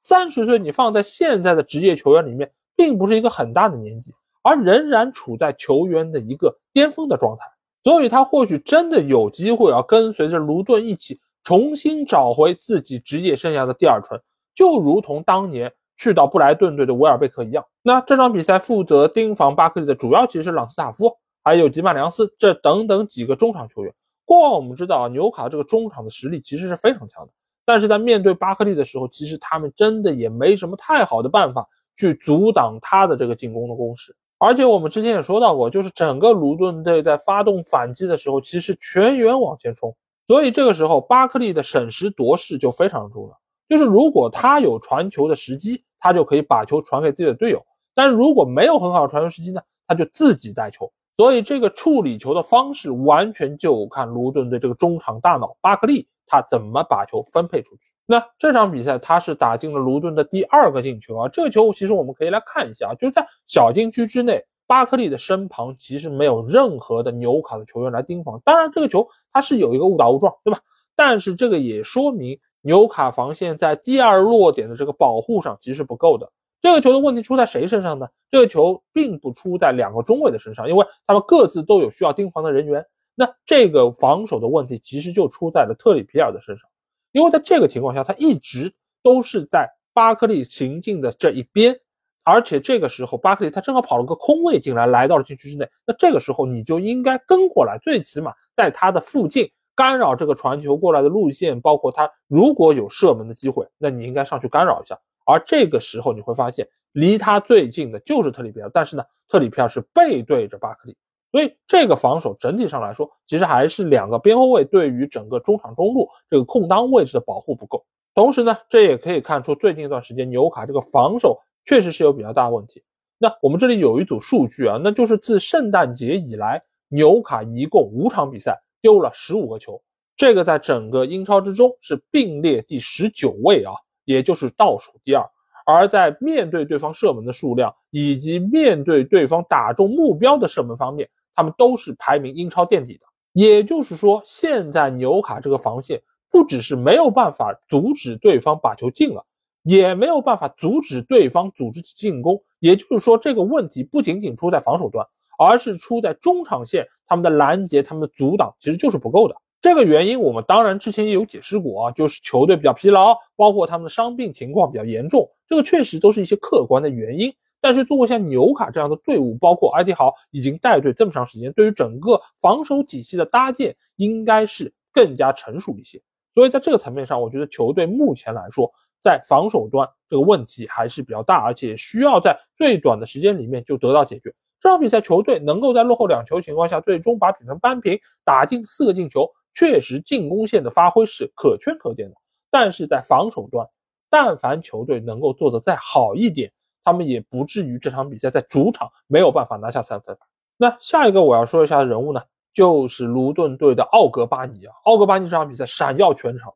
[0.00, 4.14] 三十岁你放在现在的职业球员里面，并不是一个很大的年纪。
[4.44, 7.46] 而仍然处在球员的一个巅峰的状态，
[7.82, 14.20] 所以他或许真的有机会啊，跟随着卢顿一起重新找回自己职业生涯的第二春，
[14.54, 17.64] 就如同当年去到布莱顿队的维尔贝克一样。
[17.82, 21.10] 那这场比赛负责盯防巴克利的主要其实是朗斯塔夫，
[21.42, 23.94] 还有吉曼良斯这等等几个中场球员。
[24.26, 27.32] 过往我们知道啊，纽卡这个中场的实力其实是非常强的，
[27.64, 34.16] 但是在面对巴克利的时候，其实他们真的也没什么太好的办法去阻挡他的这个进攻的攻势。
[34.44, 43.38] 而且我们之前也说到过，就是整个卢顿队在发动反击的时候，其实全员往前冲，所以这个时候巴克利的审时度势就非常重要。
[43.70, 47.58] 就是如果他有传球的时机，他就可以把球传给自己的队友；
[47.94, 50.92] 但是如果没有很好的传球时机呢，他就自己带球。
[51.16, 57.93] 所以这个处理球的方式，完全就看卢顿队这个中场大脑巴克利他怎么把球分配出去。
[58.06, 61.28] 那这场比赛他是打进了卢顿的第二个进球啊！
[61.28, 68.38] 这个球其实我们可以来看一下，就是在小禁区之内，巴克利的身旁其实没有任何的纽卡的球员来盯防。
[68.44, 70.60] 当然，这个球他是有一个误打误撞，对吧？
[70.94, 76.30] 但是这个也说明纽卡防线在第二落点的这个保护上其实不够的。
[76.60, 78.06] 这个球的问题出在谁身上呢？
[78.30, 82.84] 这个球并不出在两个中卫的身上，因为他们各自都有需要盯防的人员。
[83.14, 86.68] 那这个防守的问题其实就出在了特里皮尔的身上。
[87.14, 91.78] 因为在这个情况下，他一直都是在巴克利行进的这一边，
[92.24, 95.64] 而且这个时候巴克利他正好跑了个空位进来，来到了禁区之内。
[95.86, 104.98] 那这个时候你就应该跟过来，最起码在他的附近干扰这个传球过来的路线，包括他如果有射门的机会，那你应该上去干扰一下。
[105.24, 110.96] 而这个时候你会发现，离他最近的就是特里皮尔，但是呢，特里皮尔是背对着巴克利。
[111.34, 117.84] 所以这个防守整体上来说，其实还是两个边后卫对于整个中场中路这个空当位置的保护不够。
[118.14, 122.84] 同时呢，这也可以看出最近一段时间纽卡这个防守确实是有比较大问题。
[123.18, 129.82] 那我们这里有一组数据啊，那就是自圣诞节以来，纽卡一共五场比赛丢了十五个球，
[130.16, 133.72] 这个在整个英超之中是并列第十九位啊，
[134.04, 135.28] 也就是倒数第二。
[135.66, 143.00] 而在面对对方射门的数量以及面对对方打中目标的射门方面，他们都是排名英超垫底的，
[143.32, 149.24] 也就是说，现在纽卡这个防线不只是没有办法阻止对方把球进了，
[149.62, 152.42] 也没有办法阻止对方组织起进攻。
[152.60, 155.06] 也就是说，这个问题不仅仅出在防守端，
[155.38, 159.36] 而是出在中场线，他们的拦截、他们的阻挡其实就是不够的。
[159.60, 167.34] 这个原因我们当然之前也有解释过啊，就是球队比较疲劳，包括他们的伤病情况比较严重，这个确实都是一些客观的原因。
[167.64, 175.98] 但是，作为像纽卡这样的队伍，包括埃迪豪已经带队这么长时间，对于整个防守体系的搭建，应该是更加成熟一些。
[176.34, 184.30] 所以，在这个层面上，我觉得球队目前来说，在防守端这个问题还是比较大，而且需要在最短的时间里面就得到解决。
[184.60, 192.16] 这场比赛，球队能够在落后两球情况下，最终把比分扳平，打进四个进球，确实进攻线的发挥是可圈可点的。
[192.50, 193.66] 但是在防守端，
[194.10, 196.52] 但凡球队能够做得再好一点，
[196.84, 200.16] 他们也不至于这场比赛在主场没有办法拿下三分。
[200.58, 202.20] 那下一个我要说一下的人物呢，
[202.52, 204.74] 就是卢顿队的奥格巴尼啊。
[204.84, 206.52] 奥格巴尼这场比赛闪耀全场，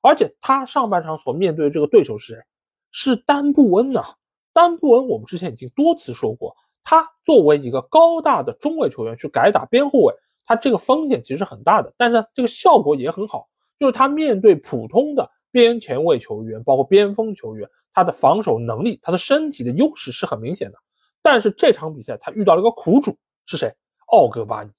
[0.00, 2.40] 而且他上半场所面对的这个对手是谁？
[2.92, 4.02] 是丹布恩呐。
[4.52, 10.14] 丹布恩我们之前已经多次说过，他作为一个高大的中卫球员去改打边后卫，
[10.44, 15.28] 他这个风险其实很大的，但是这个效果也很好，就是他面对普通的。
[15.54, 20.78] 边前卫球员，包括边锋球员，他的防守能力，他的身体的优势是很明显的。
[21.22, 23.72] 但是这场比赛他遇到了一个苦主，是谁？
[24.06, 24.70] 奥格巴尼。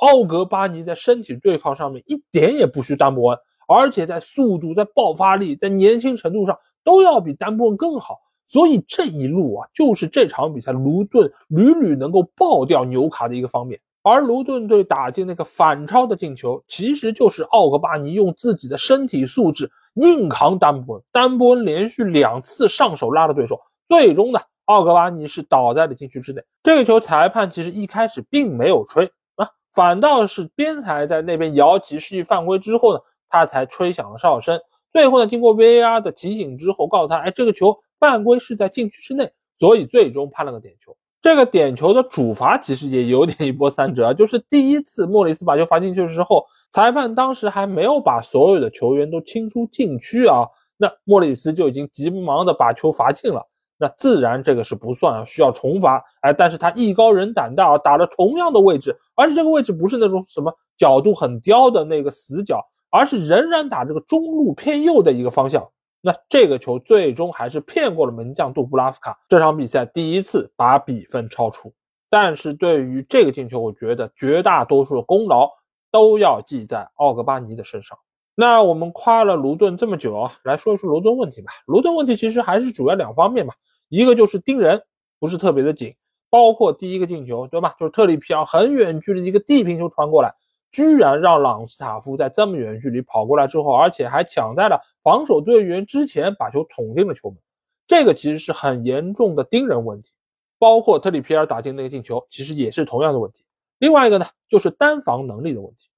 [0.00, 8.18] 奥格巴尼在身体对抗上面一点也不虚丹布恩，而且在速度、在爆发力、在年轻程度上都要比丹布恩更好。
[8.46, 13.80] 所以这一路啊，就是这场比赛卢顿屡屡能够爆掉纽卡的一个方面。
[14.02, 26.42] 而卢顿队打进那个反超的进球，其实就是奥格巴尼用自己的身体素质硬扛丹布恩，丹波恩连续两次上手拉了对手，最终呢，奥格巴尼是倒在了禁区之内。
[26.62, 34.60] 这个球裁判其实一开始并没有吹啊，反倒是边裁在那边摇旗示意犯规之后呢，他才吹响了哨声。
[34.92, 40.96] 最后呢，经过 VAR 的提醒之后，告诉他，哎，这个球犯规是在禁区之内，所以最终判了个点球。
[41.24, 50.44] 这个点球的主罚其实也有点一波三折，就是第一次莫里斯把球罚进去之后，裁判当时还没有把所有的球员都清出禁区啊，
[50.76, 53.42] 那莫里斯就已经急忙的把球罚进了，
[53.78, 55.98] 那自然这个是不算啊，需要重罚。
[56.20, 65.66] 哎，但是他艺高人胆大啊，打了同样的位置，而且这个位置不是那种什么角度很刁的那个死角，而是仍然打这个中路偏右的一个方向。
[66.06, 71.72] 那这个球最终还是骗过了门将杜布拉夫卡，这场比赛第一次把比分超出。
[72.10, 75.48] 但是对于这个进球，我觉得绝大多数的功劳
[75.90, 77.96] 都要记在奥格巴尼的身上。
[78.34, 81.50] 那我们夸了卢顿这么久啊，来说一说卢顿问题吧。
[81.64, 83.54] 卢顿问题其实还是主要两方面吧，
[83.88, 84.82] 一个就是盯人
[85.18, 85.94] 不是特别的紧，
[86.28, 87.74] 包括第一个进球，对吧？
[87.80, 90.34] 就是特里皮尔很远距离一个地平球传过来。
[90.74, 97.38] 居然让朗斯塔夫在这么远距离跑过来之后，而且还抢在了防守队员之前把球捅进了球门，
[97.86, 100.10] 这个其实是很严重的盯人问题。
[100.58, 103.44] 包括特里皮尔打进那个进球，其实也是同样的问题。
[103.78, 105.88] 另外一个呢，就是单防能力的问题，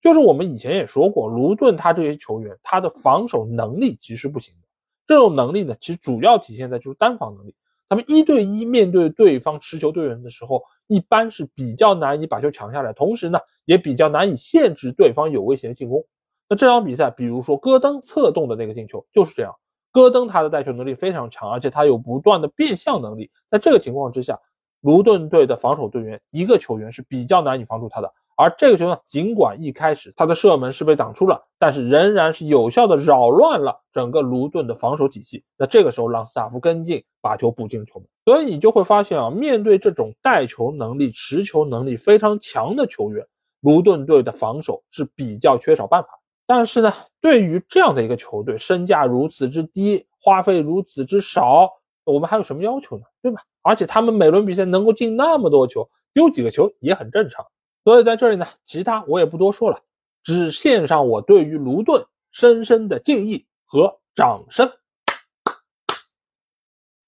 [0.00, 4.68] 就是我们以前也说过，卢顿他这些球员他的防守能力其实不行的，
[5.06, 7.54] 这种能力呢，其实主要体现在就是单防能力。
[7.92, 16.02] 他们一对一面对对方持球队员的时候，一般是比较难以把球抢下来，同时呢，也比较难以限制对方有威胁的进攻。
[16.48, 19.54] 那这场比赛，比如说戈登策动的那个进球就是这样。
[19.90, 23.30] 戈登他的带球能力非常强，而且他有不断的变向能力。
[23.50, 24.40] 在这个情况之下，
[24.80, 28.10] 卢顿队的防守队员一个球员是比较难以防住他的。
[28.36, 35.44] 而这个球呢，尽管一开始他的射门是被挡出了，但是仍然是有效的扰乱了整个卢顿的防守体系。
[35.56, 38.08] 那这个时候，朗斯塔夫跟进，把球补进了球门。
[38.24, 43.24] 所以你就会发现啊，面对这种带球能力、持球能力非常强的球员，
[43.60, 46.08] 卢顿队的防守是比较缺少办法。
[46.46, 51.68] 但是呢，对于这样的一个球队，身价如此之低，花费如此之少，
[52.04, 53.04] 我们还有什么要求呢？
[53.22, 53.40] 对吧？
[53.62, 57.44] 而且他们每轮比赛能够进那么多球，丢几个球也很正常。
[57.84, 59.76] 所以在这里呢，其他我也不多说了，
[60.22, 64.70] 只献上我对于卢顿深深的敬意和掌声。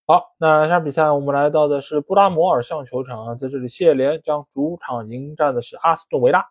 [0.04, 6.44] 好，那下比赛我们来到的是布拉摩尔象球场啊，在这里谢联将主场迎战的是阿斯顿维拉。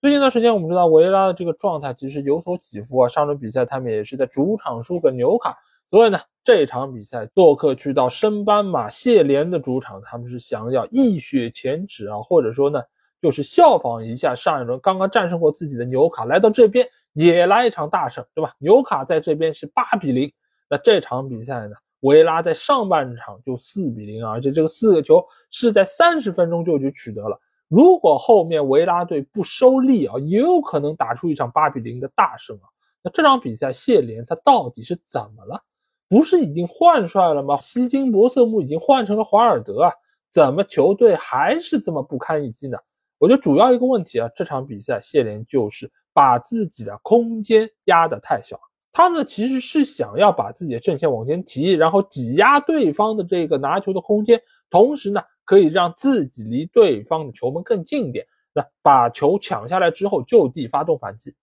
[0.00, 5.56] 最近一段时间，我们知道维拉的这个状态其实有所起伏啊，上轮比赛他们也是在主场输给纽卡，
[5.92, 12.82] 所以呢，这场比赛做客去到升班马谢联的主场，他们是想要一雪前耻啊，或者说呢。
[13.20, 18.52] 就是效仿一下上一轮刚刚战胜过自己的纽卡，来到这边也来一场大胜，对吧？
[18.58, 20.32] 纽卡在这边是八比零，
[20.68, 27.38] 那这场比赛呢，维拉在上半场就四比零，而且这个四个球是在三十分钟就就取得了。
[27.68, 32.66] 如果后面维拉队不收力啊，也有可能打出一场八比零的大胜啊。
[33.02, 35.62] 那这场比赛谢联他到底是怎么了？
[36.08, 37.58] 不是已经换帅了吗？
[37.60, 39.92] 希金博瑟姆已经换成了华尔德啊，
[40.30, 42.76] 怎么球队还是这么不堪一击呢？
[43.20, 48.58] 我觉得主要一个问题啊，这场比赛谢联就是把自己的空间压得太小。
[48.92, 58.26] 他们其实是想要把自己的阵线往前提，然后挤压对方的这个拿球的空间，同时呢，可以让自己离对方的球门更近一点。
[58.54, 61.36] 那把球抢下来之后，就地发动反击。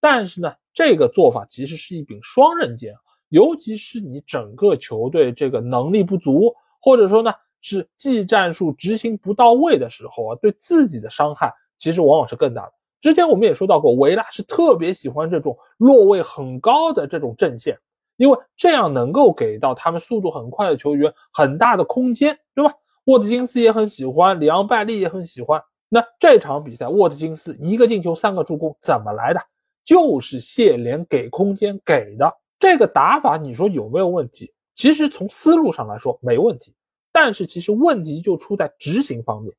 [0.00, 2.94] 但是呢，这个做法其实是一柄双刃剑，
[3.28, 7.30] 尤其是你整个球队这个能力不足，或者说呢。
[7.60, 12.72] 是技战术执行不到位的时候啊，对自己的伤害其实往往是更大的。
[13.00, 17.78] 之前我们也说到过，维拉是特别喜欢这种落位很高的这种阵线，
[18.16, 22.74] 因为这样能够给到他们速度很快的球员很大的空间，对吧？
[23.04, 25.60] 沃特金斯也很喜欢，里昂拜利也很喜欢。
[25.88, 29.40] 那这场比赛，沃特金斯一个进球三个助攻怎么来的？
[29.84, 32.30] 就是谢联给空间给的。
[32.58, 34.52] 这个打法你说有没有问题？
[34.76, 36.74] 其实从思路上来说没问题。
[37.12, 39.54] 但是其实问题就出在执行方面，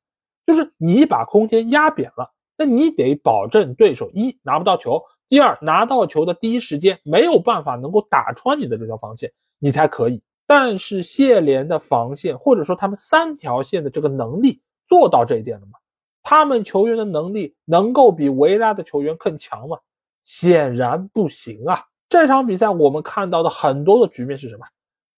[0.46, 10.22] 就是你把空间压扁了，那你得保证对手一拿不到球，第二拿到球的第一时间没有办法能够打穿你的这条防线，你才可以。
[10.46, 15.78] 但是谢联的防线或者说他们三条线的这个能力做到这一点了吗？
[16.22, 19.78] 他们球员的能力能够比维拉的球员更强吗？
[20.24, 21.82] 显然不行啊！
[22.08, 24.64] 这场比赛我们看到的很多的局面是什么？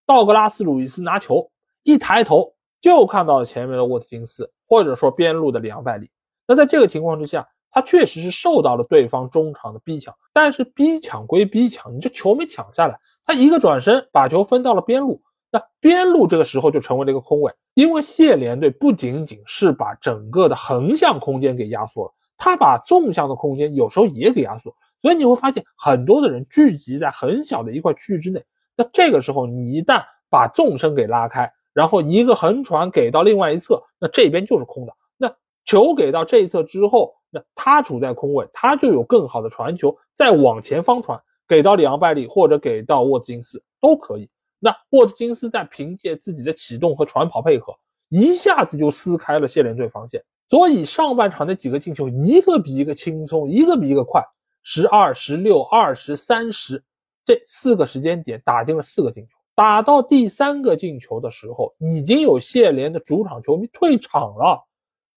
[0.05, 1.49] 道格拉斯·鲁伊斯拿球。
[1.85, 6.09] 一抬头就看到了前面的沃特金斯，或者说边路的里昂拜利。
[6.47, 15.21] 那在这个情况之下，他确实是受到了对方中场的逼抢，但是逼抢归逼抢，你这球没抢下来，他一个转身把球分到了边路，
[15.51, 17.53] 那边路这个时候就成为了一个空位。
[17.75, 28.43] 因为谢联队不仅仅是把整个的横向空间给压缩了，他把纵向的空间有时候也给压缩，所以你会发现很多的人聚集在很小的一块区域之内。
[28.75, 34.93] 那这个时候你一旦把纵深给拉开，然后一个横传给到另外一侧，那这边就是空的。
[35.17, 35.31] 那
[35.65, 44.29] 球给到这一侧之后，那他处在空位，他就有更好的传球，再往前方传给到里昂拜利或者给到沃兹金斯都可以。
[44.57, 47.75] 那沃兹金斯在凭借自己的启动和传跑配合，
[48.07, 50.23] 一下子就撕开了谢联队防线。
[50.49, 54.23] 所以上半场那几个进球，一个比一个轻松，一个比一个快。
[54.63, 56.83] 十二、十六、二十、三十，
[57.25, 59.34] 这四个时间点打进了四个进球。
[59.55, 64.61] 打到第三个进球的时候，已经有谢联的主场球迷退场了。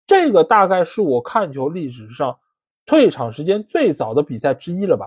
[0.07, 2.39] 这个大概是我看球历史上
[2.87, 5.07] 退场时间最早的比赛之一了吧？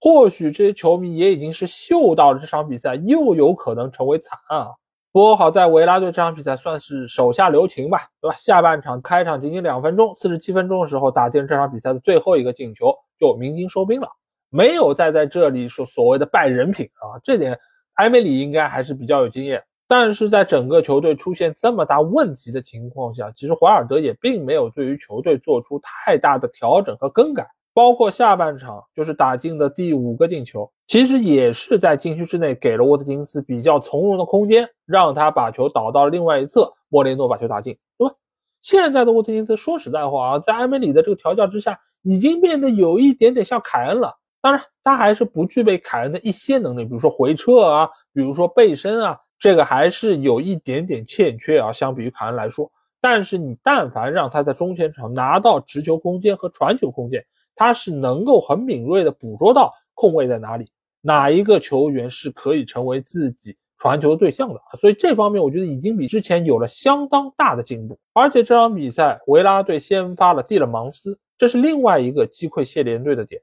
[0.00, 4.70] 或许这些球迷也已经是嗅到了这场比赛又有可能成为惨案啊。
[5.12, 8.36] 不过好在维拉队这场比赛算是手下留情吧，对吧？
[8.36, 14.08] 下半场开场仅仅两分钟，四十七分钟的时候打进这场比赛的最后一个进球，就鸣金收兵了，
[14.50, 17.20] 没有再在这里说所谓的败人品啊。
[17.22, 17.58] 这点
[17.94, 19.62] 埃梅里应该还是比较有经验。
[19.86, 27.46] 但是在整个球队出现这么大问题的情况下，其实怀尔德也并没有对于球队做出太大的调整和更改。
[27.74, 38.14] 包括下半场就是打进的第五个进球，其实也是在禁区之内给了沃特金斯比较从容的空间，让他把球导到了另外一侧，莫雷诺把球打进，对吧？
[38.60, 44.14] 现在的沃特金斯说实在话啊，在埃梅里的这个调教之下，已经变得有一点点像凯恩了。
[44.42, 51.72] 当然，他还是不具备凯恩的一些能力，比如说回撤啊，比如说背身啊，这个还是有一点点欠缺啊。
[51.72, 52.70] 相比于凯恩来说，
[53.00, 57.24] 但是你但凡让他在中前场拿到持球空间和传球空间，
[57.54, 60.68] 他是能够很敏锐的捕捉到空位在哪里，
[61.00, 67.96] 哪一个球员是可以成为自己传球对象的，所以这方面我觉得已经比之前有了相当大的进步。
[68.12, 73.40] 而且这场比赛维拉队先发了蒂勒芒斯，这是另外一个击溃谢联队的点，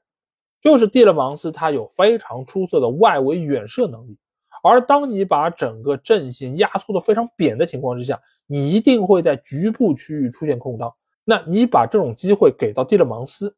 [0.61, 4.17] 就是蒂勒芒斯他有非常出色的外围远射能力，
[4.63, 10.93] 而当你把整个阵线压缩的非常扁的情况之下，你一定会在局部区域出现空当，
[11.23, 13.55] 那你把这种机会给到蒂勒芒斯。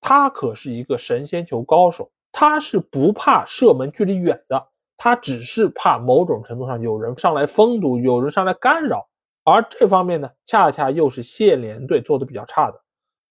[0.00, 9.08] 他可是一个神仙球高手，他是不怕射门距离远的，他只是怕某种程度上有人上来封堵，有人上来干扰。
[9.44, 12.78] 而这方面呢，恰恰又是谢联队做的比较差的，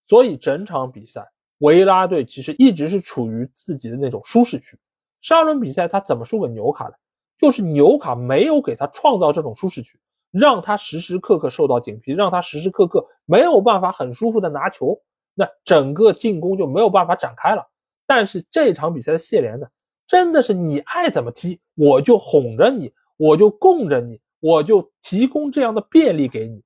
[0.08, 1.28] 所以整场比赛
[1.64, 4.78] 维拉队其实一直是处于自己的那种舒适区。
[5.22, 7.00] 上轮比赛他怎么输给纽卡的？
[7.38, 9.98] 就是纽卡没有给他创造这种舒适区，
[10.32, 15.00] 让他时时刻刻受到警惕，让他时时刻刻没有办法很舒服的拿球。
[15.36, 17.66] 那整个进攻就没有办法展开了。
[18.06, 19.66] 但是这场比赛的谢联呢，
[20.06, 26.62] 真的是你爱怎么踢，我就哄着你，我就供着你，我就提供这样的便利给你，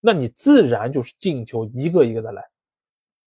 [0.00, 2.42] 那你自然就是进球一个一个的来。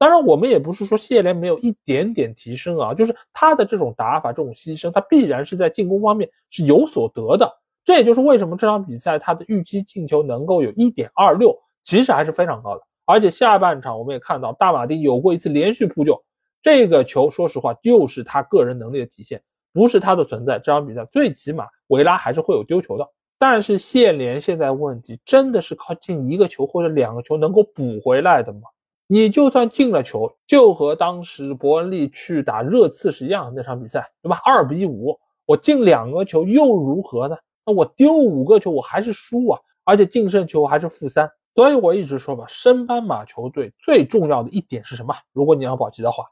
[0.04, 7.50] 当然，我们也不是说谢联没有一点点提升啊，就是他的这种打法、这种牺牲，他必然是在进攻方面是有所得的。
[7.86, 12.82] 这也就是为什么这场比赛他的预期进球能够有一点二六，其实还是非常高的。
[13.06, 16.22] 而且下半场我们也看到大马丁有过一次连续扑救，
[16.62, 19.42] 这个球说实话就是他个人能力的体现，
[19.72, 23.10] 不是他的存在，这场比赛最起码维拉还是会有丢球的。
[23.40, 28.64] 但是谢联现在问题真的是靠进一个球或者两个球能够补回来的吗？
[29.08, 34.40] 你就算进了球，就和当时伯恩利去打热刺是一样的那场比赛，对吧？
[34.46, 37.36] 二比五，我进两个球又如何呢？
[37.66, 41.30] 那我丢五个球我还是输啊，而且净胜球还是负三。
[41.56, 45.14] 所以我一直说吧，升班马球队最重要的一点是什么？
[45.34, 46.26] 如果你要保级的话，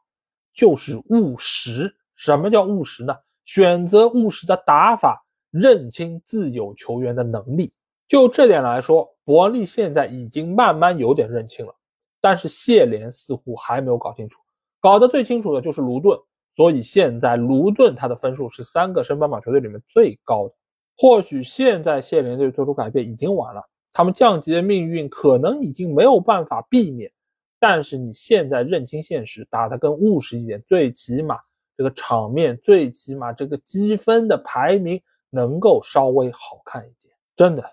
[0.54, 1.94] 就是务实。
[2.16, 3.16] 什么叫务实呢？
[3.46, 7.72] 选择务实的打法，认清自有球员的能力。
[8.08, 11.74] 就这点来说，伯恩利现在已经慢慢有点认清了，
[12.22, 14.40] 但是谢联似乎还没有搞清楚。
[14.80, 16.18] 搞得最清楚的就是卢顿，
[16.56, 20.54] 所以现在卢顿他的分数是三个升班马球队里面最高的。
[20.98, 23.62] 或许现在谢联队做出改变已经晚了。
[23.94, 27.12] 他们降级的命运可能已经没有办法避免，
[27.60, 31.38] 但是你现在认清现实，打得更务实一点，最起码
[31.76, 37.14] 这个场面，最起码这个积分的排名能够稍微好看一点。
[37.36, 37.64] 真的，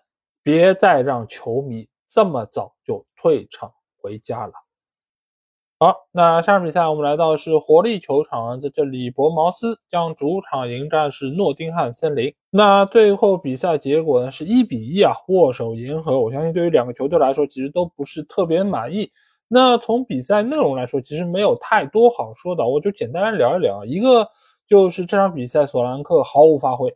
[0.42, 3.72] 别再让球迷这么早就退场
[4.08, 4.52] 回家了。
[5.80, 12.34] 好，那下场比赛我们来到是活力球场，在这里，博茅斯将主场迎战是诺丁汉森林。
[12.50, 16.20] 那最后比赛结果呢是一比一啊，握手言和。
[16.20, 19.12] 我相信对于两个球队来说，其实都不是特别满意。
[19.46, 23.84] 那从比赛内容来说，其实没有太多好说的，我就简单来聊一聊。
[23.84, 24.26] 一个
[24.66, 26.92] 就是这场比赛索兰克毫无发挥。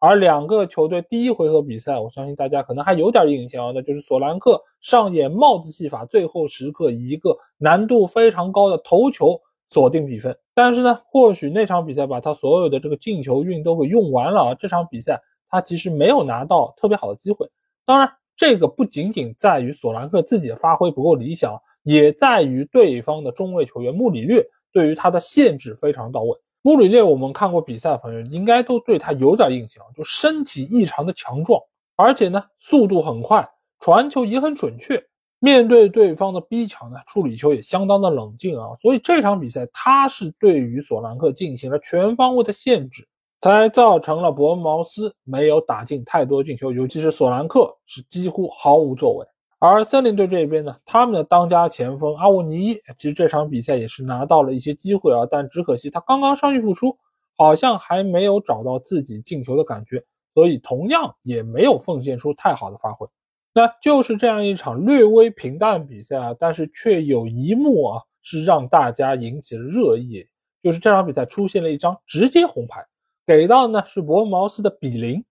[0.00, 9.38] 而两个球队第一回合比赛，我相信大家可能还有点印象啊，那就是索兰克上演帽子戏法，最后时刻一个难度非常高的头球
[9.68, 10.34] 锁定比分。
[10.54, 15.20] 但是呢，或许那场比赛把他所有的这个进球运都给用完了啊，这场比赛
[15.50, 17.46] 他其实没有拿到特别好的机会。
[17.84, 24.42] 当然，这个不仅仅在于索兰克自己的发挥不够理想，也在于对方的中卫球员穆里略
[24.72, 26.38] 对于他的限制非常到位。
[26.62, 31.58] 穆里略，我们看过比赛的朋友应该都对他有点印象，就身体异常的强壮，
[31.96, 33.48] 而且呢速度很快，
[33.78, 35.02] 传球也很准确。
[35.38, 38.76] 面对对方的逼抢呢，处理球也相当的冷静啊。
[38.78, 43.08] 所以这场比赛他是对于索兰克进行了全方位的限制，
[43.40, 49.26] 才造成了伯恩茅斯没有打进太多进球，尤其是索兰克是几乎毫无作为。
[49.62, 56.96] 而森林队这边呢，他们的当家前锋阿沃尼其实这场比赛也是拿到了一些机会啊，但只可惜他刚刚伤愈复出，
[57.36, 60.02] 好像还没有找到自己进球的感觉，
[60.32, 63.06] 所以同样也没有奉献出太好的发挥。
[63.52, 70.26] 那就是这样一场略微平淡比赛啊，但是却有一幕啊是让大家引起了热议，
[70.62, 72.82] 就是这场比赛出现了一张直接红牌，
[73.26, 75.22] 给到呢是伯恩茅斯的比林。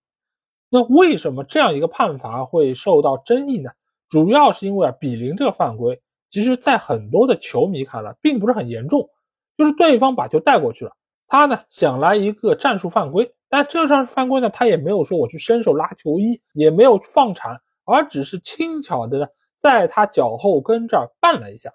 [0.70, 3.72] 那为什么这样一个判罚会受到争议呢？
[4.10, 6.02] 主要是因为啊，比林这个犯规，
[6.32, 9.08] 其实在很多的球迷看来并不是很严重，
[9.56, 10.92] 就是对方把球带过去了，
[11.28, 17.56] 他呢想来一个战术犯规，但这场犯规呢，他也没有说我去伸手拉球衣，也没有放铲，
[17.86, 19.28] 而只是轻巧的呢，
[19.60, 21.72] 在他脚后跟这儿绊了一下，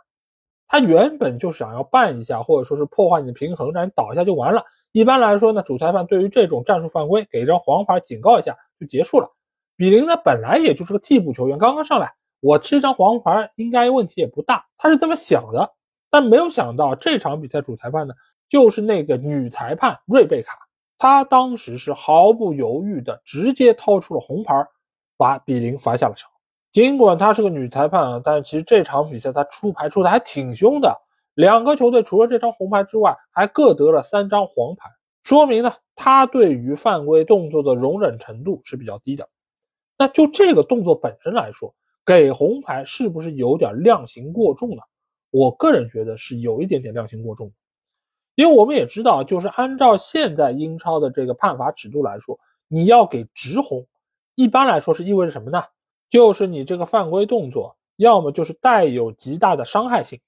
[0.66, 4.64] 他原本就想要绊一下，或者说是破坏你的平衡，让你倒一下就完了。
[4.90, 9.28] 一般来说呢，主裁判对于这种战术犯规，给一张黄牌警告一下就结束了。
[9.76, 12.12] 比林呢本来也就是个替补球员，刚刚上来。
[12.44, 15.72] 我吃一张黄牌应该问题也不大，他是这么想的，
[16.10, 18.12] 但没有想到这场比赛主裁判呢，
[18.50, 20.58] 就是那个女裁判瑞贝卡，
[20.98, 24.62] 她当时是毫不犹豫的直接掏出了红牌，
[25.16, 26.30] 把比林罚下了场。
[26.70, 30.94] 尽管她是个女裁判啊，但是其实这场比赛她出牌出的还挺凶的，
[31.36, 34.90] 两个球队除了这张红牌之外，还各得了三张黄牌，
[35.22, 39.26] 说明呢，她对于犯规动作的容忍程度是比较低的。
[39.96, 41.74] 那就这个动作本身来说，
[42.04, 44.82] 给红牌是不是有点量刑过重呢？
[45.30, 47.52] 我个人觉得是有一点点量刑过重，
[48.34, 52.38] 因为我们也知道，就是按照现在英超的这个判罚尺度来说，
[52.68, 53.86] 你要给直红，
[54.34, 55.64] 一般来说是意味着什么呢？
[56.08, 60.20] 就是你这个犯规动作要么就是带有极大的伤害性，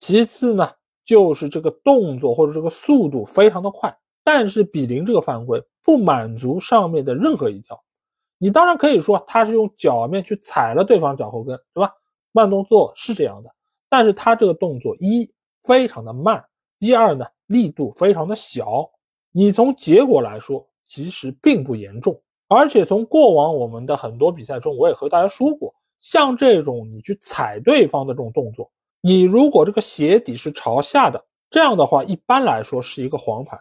[0.00, 0.72] 其次呢
[1.04, 3.96] 就是这个动作或者这个速度非常的快。
[4.24, 7.80] 但是比林这个犯规不满足上面的任何一条。
[8.38, 11.92] 你当然可以说他是用脚面去踩了对方脚后跟，对吧？
[12.32, 13.50] 慢动作是这样的，
[13.88, 15.30] 但是他这个动作一
[15.62, 16.44] 非常的慢，
[16.78, 18.90] 第二呢力度非常的小。
[19.32, 22.20] 你从结果来说，其实并不严重。
[22.48, 28.70] 而且从过往我们的很多比赛中，我也和大家说过，像这种你去踩对方的这种动作，
[29.00, 33.58] 你如果这个鞋底是朝下的，这样的话一般来说是一个黄牌。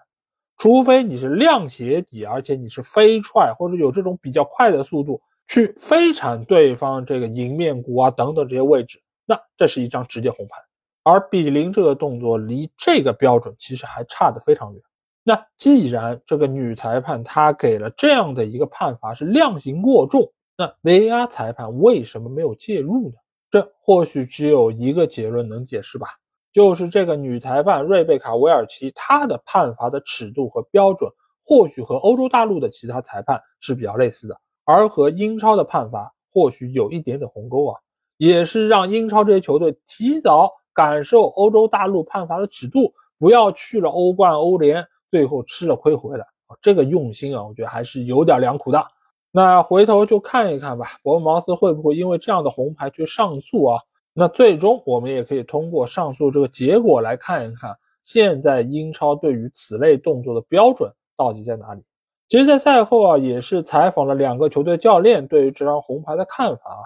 [0.57, 10.57] 除非你是亮鞋底，而且你是飞踹或者有这种比较快的速度去飞铲对方这个迎面骨啊等等这些位置，那这是一张直接红牌。
[11.03, 14.81] 而比邻这个动作离这个标准其实还差得非常远。
[15.23, 23.15] 那既然这个女裁判她给了这样的一个判罚是量刑过重，那 VAR 裁判为什么没有介入呢？
[23.51, 26.07] 这或许只有一个结论能解释吧。
[26.55, 31.11] 就是这个女裁判瑞贝卡·韦尔奇，她的判罚的尺度和标准，
[31.43, 37.77] 或许和欧洲大陆的其他裁判是比较类似的，而和英超的判罚或许有一点点鸿沟啊，
[38.15, 44.81] 也是让英超这些球队提早感受欧洲大陆判罚的尺度，不要去了欧冠、欧联，
[45.11, 46.55] 最后吃了亏回来啊。
[46.61, 48.81] 这个用心啊，我觉得还是有点良苦的。
[49.29, 53.77] 那回头就看一看吧，伯恩茅斯会不会因为这样的红牌去上诉啊？
[54.17, 61.83] 那最终我们也可以通过上述这个结果来看一看，现在英超对于此类动作的标准到底在哪里。
[62.29, 66.81] 其实，在赛后啊，也是采访了两个球队教练对于这张红牌的看法啊。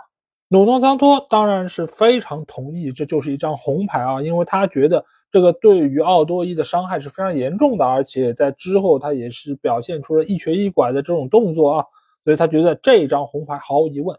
[0.47, 11.85] 努诺桑托当然是非常同意，这就是一张红牌啊，因为他觉得这个对于奥多伊的伤害是非常严重的，而且在之后他也是表现出了一瘸一拐的这种动作啊，
[12.23, 14.17] 所以他觉得这张红牌毫无疑问。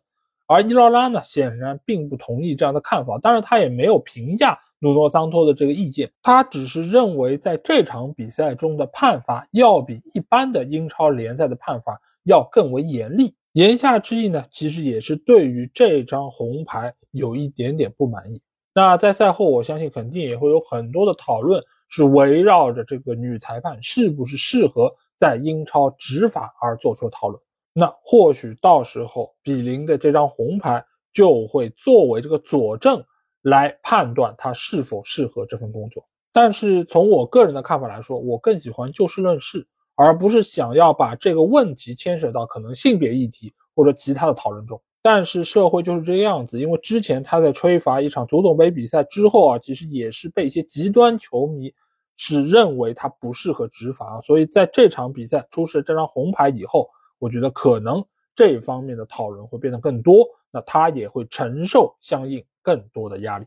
[0.52, 13.32] 而伊劳拉呢，显然并不同意这样的看法，当然他也没有评价努诺桑托的这个意见，他只是认为在这场比赛中的判罚要比一般的英超联赛的判罚要更为严厉。
[13.52, 18.42] 言下之意呢，其实也是对于这张红牌有一点点不满意。
[18.74, 27.40] 那在赛后，我相信肯定也会有很多的讨论，是围绕着这个女裁判是不是适合在英超执法而做出讨论。
[27.80, 33.02] 那或许到时候比林的这张红牌就会作为这个佐证
[33.40, 36.04] 来判断他是否适合这份工作。
[36.30, 44.78] 但是从我个人的看法来说，我更喜欢就事论事，而不是想要把这个问题牵扯到可能性别议题或者其他的讨论中。
[45.00, 51.72] 但是社会就是这个样子，因为之前他在吹罚一场足总杯比赛之后啊，其实也是被一些极端球迷
[52.14, 56.86] 只认为他不适合执法，所以在这场比赛出示这张红牌以后，
[57.20, 58.04] 我觉得可能
[58.34, 63.46] 这方面的讨论会变得更多，那他也会承受相应更多的压力。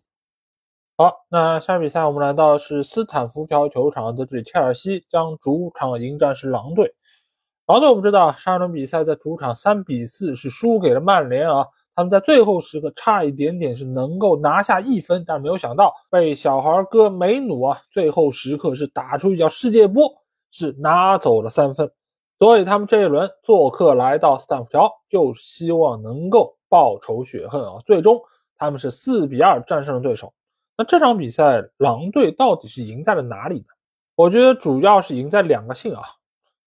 [0.95, 6.93] 好，那下场比赛我们来到是斯坦福桥球场，在这里切尔西将主场迎战是狼队。
[7.65, 11.65] 狼队我们知道上一轮比赛在主场三比四是输给了曼联啊，
[11.95, 20.13] 他们在最后时刻差一点点是能够拿下一分，但是没有想到被小孩哥梅努啊最后时刻是打出一脚世界波，
[20.51, 21.89] 是拿走了三分。
[22.43, 27.75] 所以他们这一轮做客来到斯坦福桥，就希望能够报仇雪恨啊。
[27.85, 28.21] 最终
[28.57, 30.33] 他们是四比二战胜了对手。
[30.77, 33.67] 那这场比赛，狼队到底是赢在了哪里呢？
[34.15, 36.03] 我觉得主要是赢在两个性啊，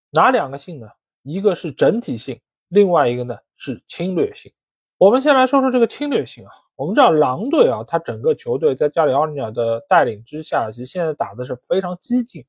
[0.09, 0.89] 哪两个性呢？
[1.23, 4.51] 一个是整体性，另外一个呢是侵略性。
[4.97, 6.53] 我们先来说说这个侵略性啊。
[6.75, 12.43] 我们知道狼队啊，他整个球队在加里奥尼尔的带领之下，其实现在打的是非常激进，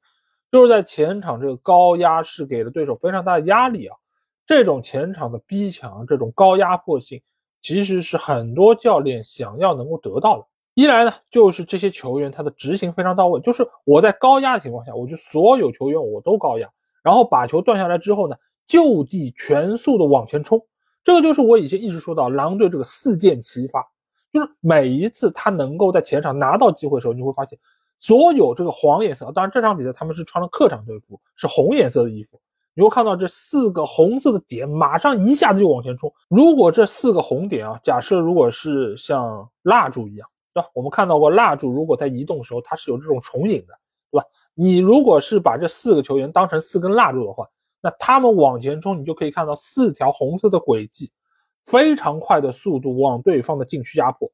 [0.51, 3.95] 就是在前场这个高压是给了对手非常大的压力啊。
[4.45, 7.21] 这种前场的逼抢，这种高压迫性，
[7.61, 10.45] 其实是很多教练想要能够得到的。
[10.73, 16.69] 一来呢，就是这些球员他的执行非常到位，就是我在高压的情况下，我就所有球员我都高压，
[17.03, 20.63] 然后把球断下来之后呢，就地全速的往前冲。
[21.03, 23.85] 这个就是我以前一直说到狼队这个四箭齐发，
[24.31, 27.59] 就是每一次他能够在前场拿到机会的时候，你会发现
[27.99, 32.39] 所有这个黄颜色，当然这场比赛他们是穿了客场队服，是红颜色的衣服，
[32.73, 36.13] 你会看到这四个红色的点马上一下子就往前冲。
[36.29, 40.27] 如果这四个红点啊，假设如果是像蜡烛一样。
[40.53, 43.77] 对吧我们看到过蜡烛，如果在移动的时候，它是有这种重影的，
[44.09, 44.25] 对吧？
[44.55, 47.47] 你如果是把这四个球员当成四根蜡烛的话，
[47.79, 51.11] 那他们往前冲，你就可以看到四条红色的轨迹，
[51.65, 54.27] 非常快的速度往对方的禁区压迫。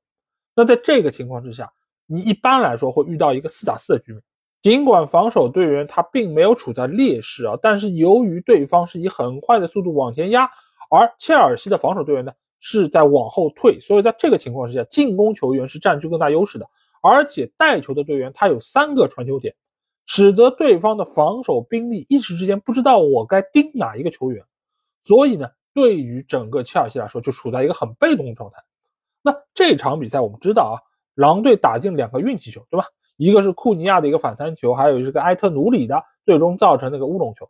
[0.55, 1.70] 那在这个情况之下，
[2.05, 4.21] 你一般来说会遇到一个四打四的局面。
[4.61, 10.49] 尽管防守队员他并没有处在劣势啊，但是由于对方是以很快的速度往前压，
[10.89, 12.31] 而切尔西的防守队员呢？
[12.65, 16.65] 是在往后退，所以在这个情况之下，进攻球员是占据更大优势的，
[17.01, 19.53] 而且带球的队员他有三个传球点，
[20.05, 24.41] 使得对方的防守兵力一时之间不知道我该盯哪一个球员，
[25.03, 28.63] 所以呢，对于整个切尔西来说就处在一个很被动的状态。
[29.21, 30.79] 那这场比赛我们知道啊，
[31.16, 32.86] 狼队打进两个运气球，对吧？
[33.18, 37.49] 一个是库尼亚的一个反弹球，还有一个埃特努里的最终造成那个乌龙球，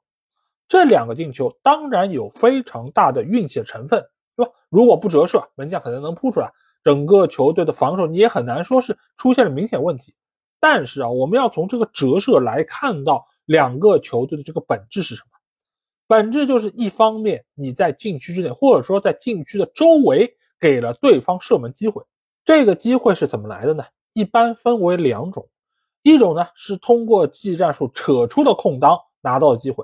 [0.68, 4.04] 这两个进球当然有非常大的运气的成分。
[4.36, 4.52] 对吧？
[4.70, 6.52] 如果不折射，门将可能能扑出来，
[6.84, 10.16] 整个球队的防守你也很难说是出现了明显问题。
[10.60, 15.38] 但是啊，我们要从这个折射来看到两个球队的这个本质是什么？
[16.08, 22.04] 本质就是一方面你在禁区之内，或者说在禁区的周围给了对方射门机会。
[22.46, 23.84] 这个机会是怎么来的呢？
[24.14, 25.48] 一般分为两种，
[26.02, 29.84] 一种呢是通过技战术扯出的空当拿到的机会。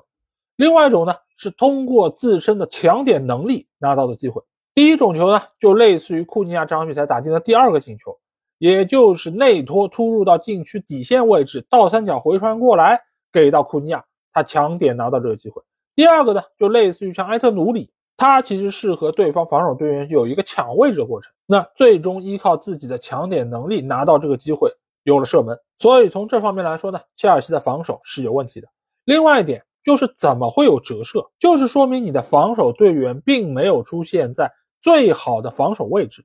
[0.56, 4.42] 另外一种呢，是通过自身的抢点能力拿到的机会。
[4.74, 8.16] 第一种球呢，就类似于库尼亚这场比赛打进的第二个进球，
[8.58, 13.00] 也就是内托突入到禁区底线位置，倒三角回传过来
[13.32, 15.62] 给到库尼亚，他抢点拿到这个机会。
[15.96, 17.90] 第二个呢，就类似于像埃特努里，
[18.20, 24.70] 他其实是和对方防守队员有一个抢位置的过程，那最终依靠自己的抢点能力拿到这个机会，
[25.04, 25.58] 有了射门。
[25.78, 28.68] 所以从这方面来说呢，切尔西的防守是有问题的。
[29.06, 29.64] 另外一点。
[29.82, 31.24] 就是怎么会有折射？
[31.38, 34.52] 就是说明你的防守队员并没有出现在
[34.82, 36.22] 最好的防守位置。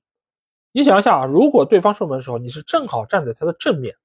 [0.74, 3.96] 你想一下啊，如果对方射门的时候你是正好站在他的正面，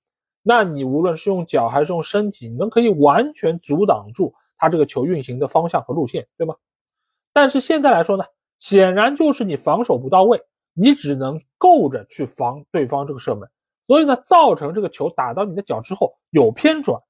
[0.44, 6.54] 那你无论是用脚还是用身体，你都可以完全阻挡住他这个球运行的方向和路线，对吗？
[7.32, 8.24] 但是现在来说呢，
[8.58, 10.40] 显然就是你防守不到位，
[10.72, 13.48] 你只能够着去防对方这个射门，
[13.86, 17.00] 所以呢，造成这个球打到你的脚之后有偏转。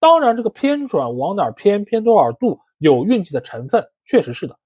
[0.00, 4.56] 当然，这个偏转往哪偏，偏多少度，有运气的成分，确实是的。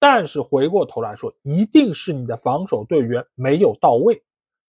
[0.00, 4.20] 但是回过头来说，一定是你的防守队员没有到位，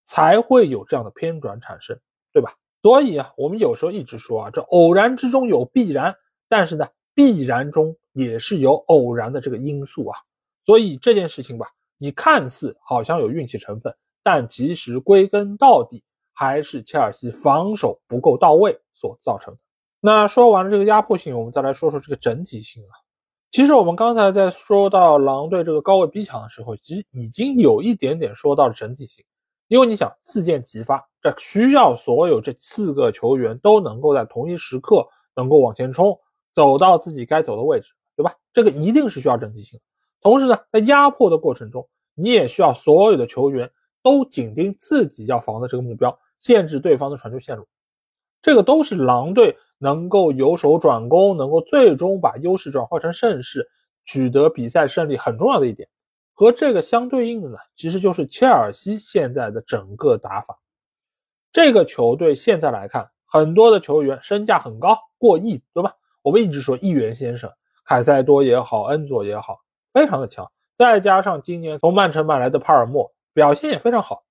[0.06, 2.00] 才会有这样的偏转产生，
[2.32, 2.54] 对吧？
[2.84, 6.16] 所以啊，我们有时候一直说啊，这偶然之中有必然，
[6.48, 10.20] 但是呢，必然中也是有偶然的这个因素啊。
[10.64, 16.04] 所以这件事情吧，你看似好像有运气成分，但其实归根到底
[16.34, 19.60] 还是切尔西防守不够到位所造成的。
[20.02, 22.94] 那说完了这个压迫性，我们再来说说这个整体性啊。
[23.52, 29.24] 其实我们刚才在说到狼队这个高位逼抢的时候，其实已经有一点点说到了整体性。
[29.68, 36.16] 因为你想四箭齐发，这需要所有这四个球员都能够在同一时刻能够往前冲，
[36.56, 38.34] 走到自己该走的位置，对吧？
[38.54, 39.80] 这个一定是需要整体性。
[40.22, 43.70] 同时呢，在压迫的过程中，你也需要所有的球员
[44.02, 47.68] 都紧盯自己要防的这个目标，限制对方的传球线路。
[48.42, 53.68] 这个都是狼队能够由守转攻，能够最终把优势转化成胜势，
[54.06, 55.90] 取得比赛胜利很重要的一点。
[56.34, 60.58] 和这个相对应的呢，其实就是切尔西现在的整个打法。
[61.52, 65.94] 这个球队现在来看，很多的球员身价很高，过亿，对吧？
[66.26, 67.48] 我们一直说议员先生，
[67.86, 69.60] 凯塞多也好，恩佐也好，
[69.94, 70.52] 非常的强。
[70.76, 74.24] 再加上今年从曼城买来的帕尔默，表现也非常好。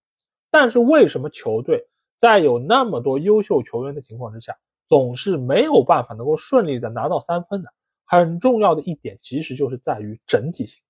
[0.51, 1.87] 但是为什么球队
[2.19, 4.53] 在有那么多优秀球员的情况之下，
[4.89, 7.69] 总是没有办法能够顺利的拿到三分呢？
[8.05, 10.83] 很重要的一点，其实就是在于整体性。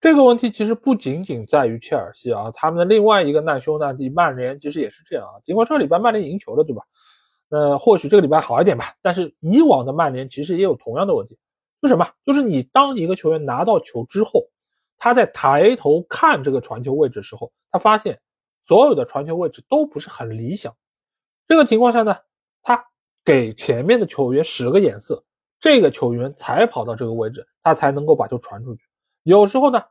[0.00, 5.42] 这个问题其实不仅仅在于切尔西啊，他们的另外一个难兄难弟曼联其实也是这样啊。
[5.44, 6.84] 尽管这个礼拜曼联赢球了，对吧？
[7.52, 8.94] 那或许这个礼拜好一点吧。
[9.02, 11.36] 但是以往的曼联其实也有同样的问题，
[11.82, 12.08] 是什么？
[12.24, 14.48] 就是你当一个球员拿到球之后，
[14.96, 18.18] 他在抬头看这个传球位置的时候，他发现
[18.66, 20.74] 所有的传球位置都不是很理想。
[21.46, 22.16] 这个情况下呢，
[22.62, 22.82] 他
[23.22, 25.22] 给前面的球员使了个眼色，
[25.60, 28.82] 这个球员才跑到这个位置，他才能够把球传出去。
[29.22, 29.82] 有时候呢。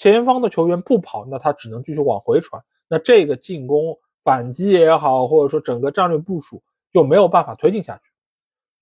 [0.00, 6.62] 前方的球员不跑，那他只能继续往回传，那这个进攻反击也好，或者说整个战略部署
[6.92, 8.02] 就没有办法推进下去。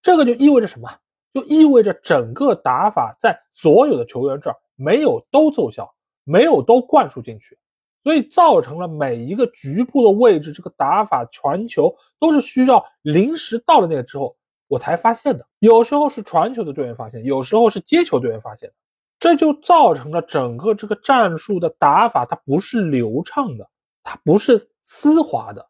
[0.02, 0.88] 这个就意味着什么？
[1.34, 5.94] 就意味着整个打法在所有的球员这儿没有都奏效，
[6.24, 7.58] 没有都灌输进去，
[8.02, 14.34] 所以造成了每一个局部的位置，这个打法传球都是需要临时到了那个之后
[14.66, 15.46] 我才发现的。
[15.58, 18.72] 有时候是传球的队员发现，有时候是接球队员发现。
[19.18, 23.68] 这就造成了整个这个战术的打法，它不是流畅的，
[24.02, 25.66] 它不是丝滑的。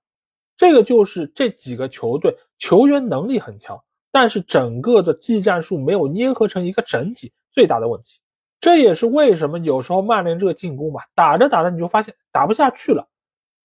[0.57, 3.78] 这个就是这几个球队球员能力很强，
[4.11, 8.20] 但是整个的技战术没有捏合成一个整体，最大的问题。
[8.59, 13.07] 这也是为什么有时候曼联这个进攻吧，打着打着你就发现打不下去了，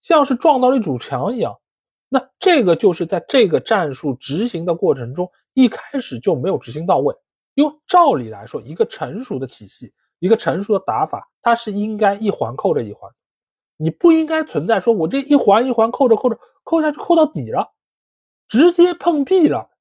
[0.01, 1.57] 像是撞到了一堵墙一样。
[2.09, 7.15] 那这个就是在这个战术执行的过程中，一开始就没有执行到位。
[7.53, 13.09] 因为照理来说，一个成熟的体系，一个成熟的打法，它是应该一环扣着一环，
[13.82, 17.67] 你不应该存在说我这一环一环扣着扣着扣下去扣到底了，
[18.47, 19.71] 直接碰壁了。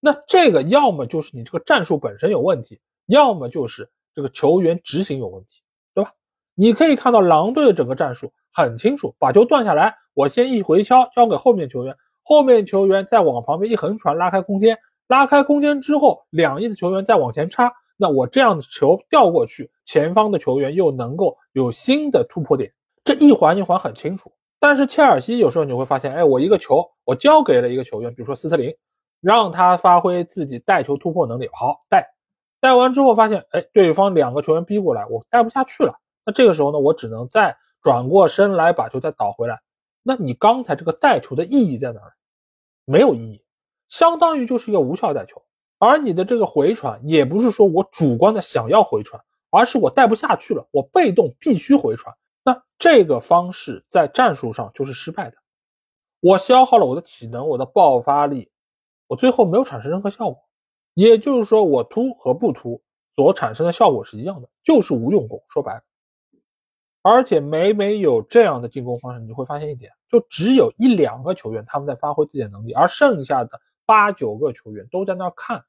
[0.00, 5.62] 那这个要么就是你这个战术本身有问题，要么就是这个球员执行有问题，
[5.94, 6.10] 对吧？
[6.56, 14.76] 你可以看到狼队的整个战术很清楚，把球断下来，我先一回敲交给后面球员，后面球员再往旁边一横传拉开空间。
[15.06, 22.72] 拉开空间之后，两翼的球员再往前插，那我这样的球调过去，前方的球员又能够有新的突破点，
[23.04, 24.32] 这一环一环很清楚。
[24.58, 28.74] 但是切尔西有时候你会发现，哎，我一个球我交给了一个球员，比如说斯特林，
[29.20, 32.08] 让他发挥自己带球突破能力，好带，
[32.60, 35.92] 带完之后发现，哎，对方两个球员逼过来，我带不下去了。
[36.24, 39.60] 那这个时候呢，我只能再转过身来把球再倒回来。
[40.02, 42.12] 那你刚才这个带球的意义在哪儿？
[42.86, 43.44] 没有意义。
[43.90, 45.42] 相当于就是一个无效带球，
[45.78, 52.14] 而你的这个回传也不是说我主观的想要回传，而是我带不下去了，我被动必须回传。
[52.44, 55.36] 那这个方式在战术上就是失败的，
[56.20, 58.50] 我消耗了我的体能，我的爆发力，
[59.06, 60.38] 我最后没有产生任何效果。
[60.92, 62.80] 也就是说，我突和不突
[63.16, 65.42] 所产生的效果是一样的，就是无用功。
[65.48, 65.82] 说白了。
[67.02, 75.64] 而且每每有这样的进攻方式，你会发现一点，就只有一两个球员他们在发挥自己的能力，而剩下的八九个球员都在那看，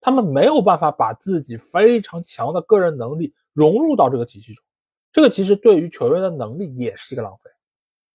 [0.00, 4.64] 他们没有办法把自己非常强的个人能力融入到这个体系中。
[5.12, 7.50] 这个其实对于球员的能力也是一个浪费。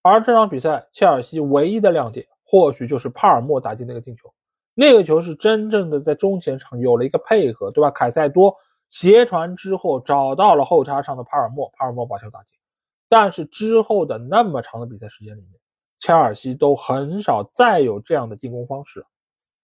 [0.01, 4.33] 而这场比赛，切尔西唯一的亮点或许就是帕尔默打进那个进球，
[4.73, 7.89] 那个球是真正的在中前场有了一个配合，对吧？
[7.91, 8.55] 凯塞多
[8.89, 12.49] 斜传之后找到了后插上的帕尔默，帕尔默把球打进。
[13.07, 15.51] 但是之后的那么长的比赛时间里面，
[15.99, 19.05] 切尔西都很少再有这样的进攻方式。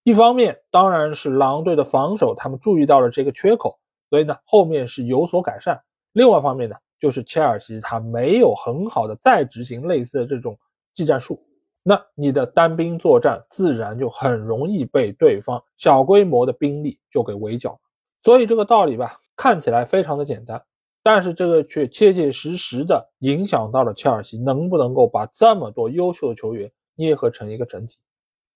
[0.04, 3.78] 一方面当然是狼队的防守，他们注意到了这个缺口，
[4.10, 5.82] 所以呢后面是有所改善。
[6.14, 10.58] 另外一方面呢，就是切尔西他没有很好的再执行类似的这种
[10.94, 11.42] 技战术，
[11.82, 17.80] 那你的单兵作战自然就很容易被对方小规模的兵力就给围剿。
[18.22, 20.62] 所以这个道理吧，看起来非常的简单。
[21.02, 27.98] 但是这个却切切实实的影响到了切尔西能不能够把这么多优秀的球员捏合成一个整体。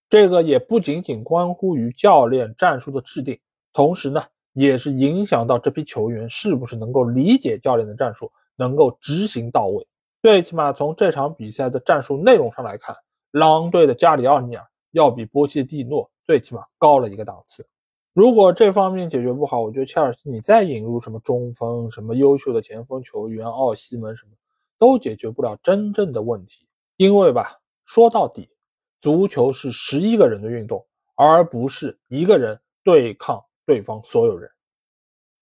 [0.10, 3.39] 这个也不仅仅关乎于教练战术的制定，
[3.72, 4.22] 同时呢，
[4.54, 9.86] 也是影响到这批球员是不是能够理解教练的战术，能够执行到位。
[10.22, 12.95] 最起码从这场比赛的战术内容上来看，
[13.32, 17.68] 狼队的加里奥尼尔要比波切蒂诺最起码高了一个档次。
[18.14, 24.32] 如果这方面解决不好，我觉得切尔西你再引入什么中锋、什么优秀的前锋球员奥西门什么，
[24.78, 26.68] 都解决不了真正的问题。
[26.95, 28.47] 因为吧，说到底，
[29.01, 30.86] 足球是十一个人的运动，
[31.16, 34.49] 而不是一个人对抗对方所有人。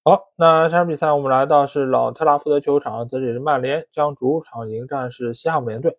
[0.04, 5.96] 好，那这场比赛我们来到是老特拉福德球场，这里是曼联将主场迎战是西汉姆联队。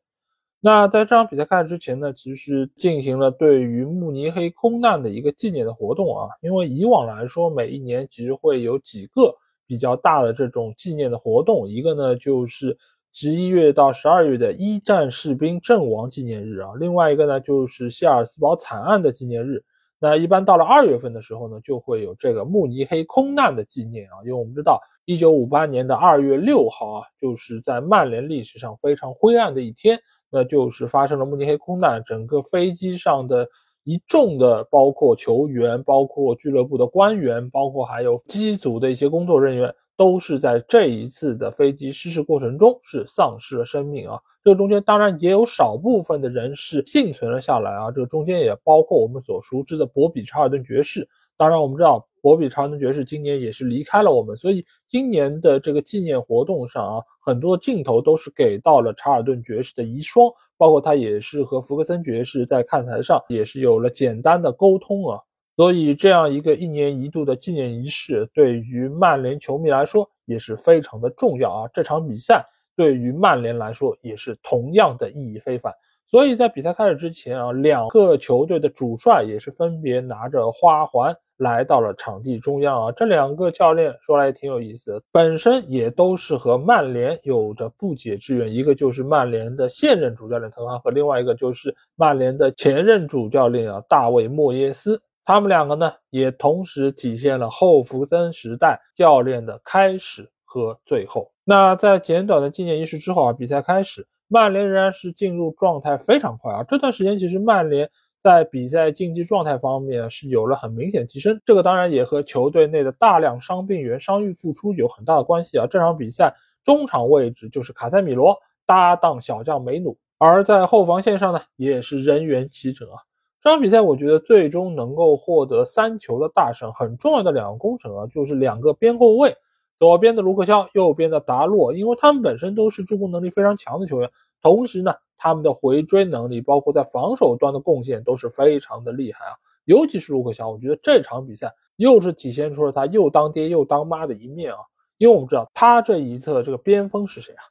[0.60, 6.28] 那在这场比赛开始之前呢，其实进行了对于慕尼黑空难的一个纪念的活动啊。
[6.40, 9.34] 因为以往来说，每一年其实会有几个
[9.66, 12.76] 比较大的这种纪念的活动，一个呢就是
[13.12, 19.64] 十一月到十二月的一战士兵阵亡纪念日啊，另外一个呢就是谢尔斯堡惨案的纪念日。
[20.02, 29.96] 那一般到了二月份的时候呢，就会有这个慕尼黑空难的纪念啊，因为我们知道，一九五八年的二月六号啊，就是在曼联历史上非常灰暗的一天，
[30.28, 33.46] 那就是发生了慕尼黑空难，整个飞机上的
[33.84, 39.72] 一众的，包括球员、包括俱乐部的官员、包括还有机组的一些工作人员。
[39.96, 44.18] 都是在这一次的飞机失事过程中是丧失了生命啊！
[44.42, 47.90] 这个中间当然也有少部分的人是幸存了下来啊！
[47.90, 51.08] 这个中间也包括我们所熟知的博比·查尔顿爵士。
[51.36, 65.18] 当然，我们知道博比·查尔顿爵士今年也是离开了我们，所以今年的这个纪念活动上啊，很多镜头都是给到了查尔顿爵士的遗孀，包括他也是和福克森爵士在看台上也是有了简单的沟通啊。
[65.54, 71.70] 所以，这样一个一年一度的纪念仪式，对于曼联球迷来说也是非常的重要啊！
[71.74, 72.42] 这场比赛
[72.74, 75.70] 对于曼联来说也是同样的意义非凡。
[76.06, 82.92] 所以在比赛开始之前啊，两个球队的主帅也是分别拿着花环来到了场地中央啊。
[82.92, 95.00] 这两个教练说来也挺有意思，本身也都是和曼联有着不解之缘，一个就是曼联的现任主教练滕哈赫，另外一个就是曼联的前任主教练啊大卫莫耶斯。
[95.24, 101.30] 他们两个呢，也同时体现了后福森时代教练的开始和最后。
[101.44, 106.64] 那在简短的纪念仪式之后啊，比赛开始，曼联仍然是进入状态非常快啊。
[106.68, 107.88] 这段时间其实曼联
[108.20, 115.66] 在比赛竞技状态方面是有了很明显提升，这个当然也和球队内的大量伤病员伤愈复出有很大的关系啊。
[115.68, 122.94] 这场比赛中场位置就是卡塞米罗搭档小将梅努，而在后防线上呢，也是人员齐整啊。
[123.42, 129.36] 这场比赛，我觉得最终能够获得三球的大胜，很重要的两个功臣啊，就是两个边后卫，
[129.80, 134.08] 左边的卢克肖，右边的达洛，因为他们本身都是助攻能力非常强的球员，
[134.40, 139.34] 同时呢，他们的回追能力，包括在防守端的贡献都是非常的厉害啊。
[139.64, 144.60] 尤其是卢克肖，我觉得这场比赛又是体现出了他又当爹又当妈的一面啊。
[144.98, 147.42] 因为我们知道他这一侧这个边锋是谁啊？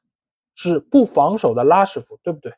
[0.55, 2.53] 是不防守的拉什福，对不对？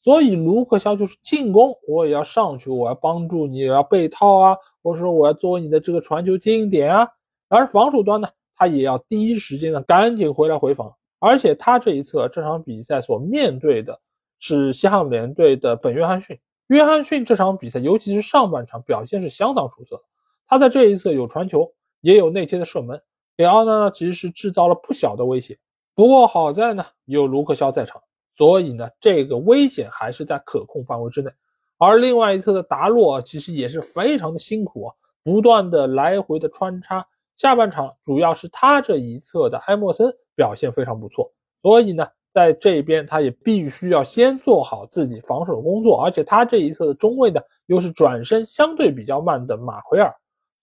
[0.00, 7.08] 所以卢克肖就是进攻，我也要上去，我要帮助你，要背套啊，或者说我要作为你的这个传球接应点啊。
[7.48, 10.92] 而防守端呢，他也要第一时间的赶紧回来回防。
[11.18, 13.98] 而且他这一侧这场比赛所面对的
[14.38, 16.38] 是西汉姆联队的本约翰逊。
[16.68, 20.02] 约翰逊这场比赛，尤其是上半场表现是相当出色的。
[20.46, 23.00] 他在这一侧有传球，也有内切的射门，
[23.36, 25.58] 给奥纳纳其实是制造了不小的威胁。
[25.94, 28.00] 不过好在呢，有卢克肖在场。
[28.36, 31.30] 所以呢，这个危险还是在可控范围之内。
[31.78, 37.06] 而另外一侧的达洛其实也是非常的辛苦啊，不断的来回的穿插。
[37.36, 41.32] 下半场主要是他这一侧的埃莫森表现非常不错，
[41.62, 46.02] 所以呢，在这边他也必须要先做好自己防守工作。
[46.02, 50.14] 而且他这一侧的中卫呢，又是转身相对比较慢的马奎尔，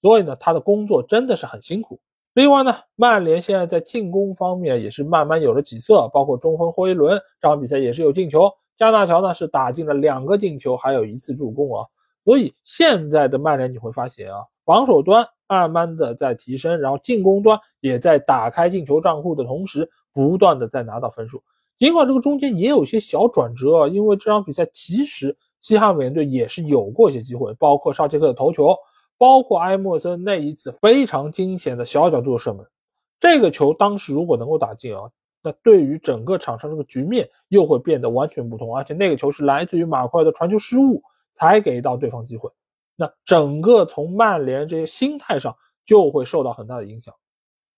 [0.02, 2.00] 所以呢，他的工作真的是很辛苦。
[2.34, 11.86] 另外呢，曼联现在在进攻方面也是慢慢有了起色，包括中锋霍伊伦这场比赛也是有进球，加纳乔呢是打进了两个进球，还有一次助攻啊。
[12.26, 21.44] 所以现在的曼联你会发现啊，防守端慢慢的在提升，然后进攻端也在打开进球账户的同时，不断的在拿到分数。
[21.78, 28.76] 尽管这个中间也有些小转折啊，因为这场比赛其实西汉姆联队也是有过一些机会，包括绍切克的头球。
[29.18, 32.66] 包括埃莫森那一次非常惊险的小角度的射门，
[33.20, 35.09] 这个球当时如果能够打进啊，
[35.41, 38.76] 那对于整个场上这个局面又会变得完全不同。
[38.76, 41.01] 而且那个球是来自于马奎尔的传球失误
[41.34, 42.49] 才给到对方机会，
[42.95, 45.55] 那整个从曼联这些心态上
[45.86, 47.14] 就会受到很大的影响。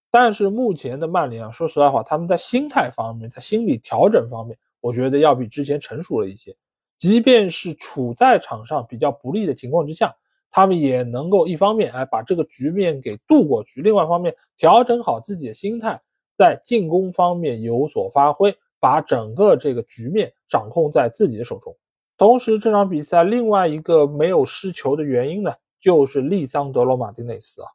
[0.10, 6.56] 但是目前的曼联啊，说实在话，他们在心态方面，在心理调整方面，我觉得要比之前成熟了一些。
[6.98, 10.16] 即便是处在场上比较不利的情况之下。
[10.56, 16.02] 他们也能够一方面哎把这个局面给渡过去，另外一方面调整好自己的心态，
[16.38, 21.76] 在进攻方面有所发挥，把整个这个局面掌控在自己的手中。
[22.18, 27.68] 同时，这场比赛另外一个没有失球的原因呢，就是利桑德罗马丁内斯啊，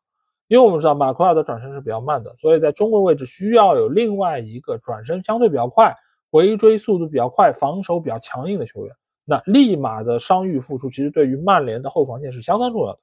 [0.49, 5.95] 因为我们知道马奎尔的转身是比较慢的，所以在中卫位置需要有另外一个转身相对比较快，
[6.31, 8.97] 回追速度比较快、防守比较强硬的球员。
[9.31, 12.99] 那立马的伤愈复出，其实对于曼联的后防线是相当重要的。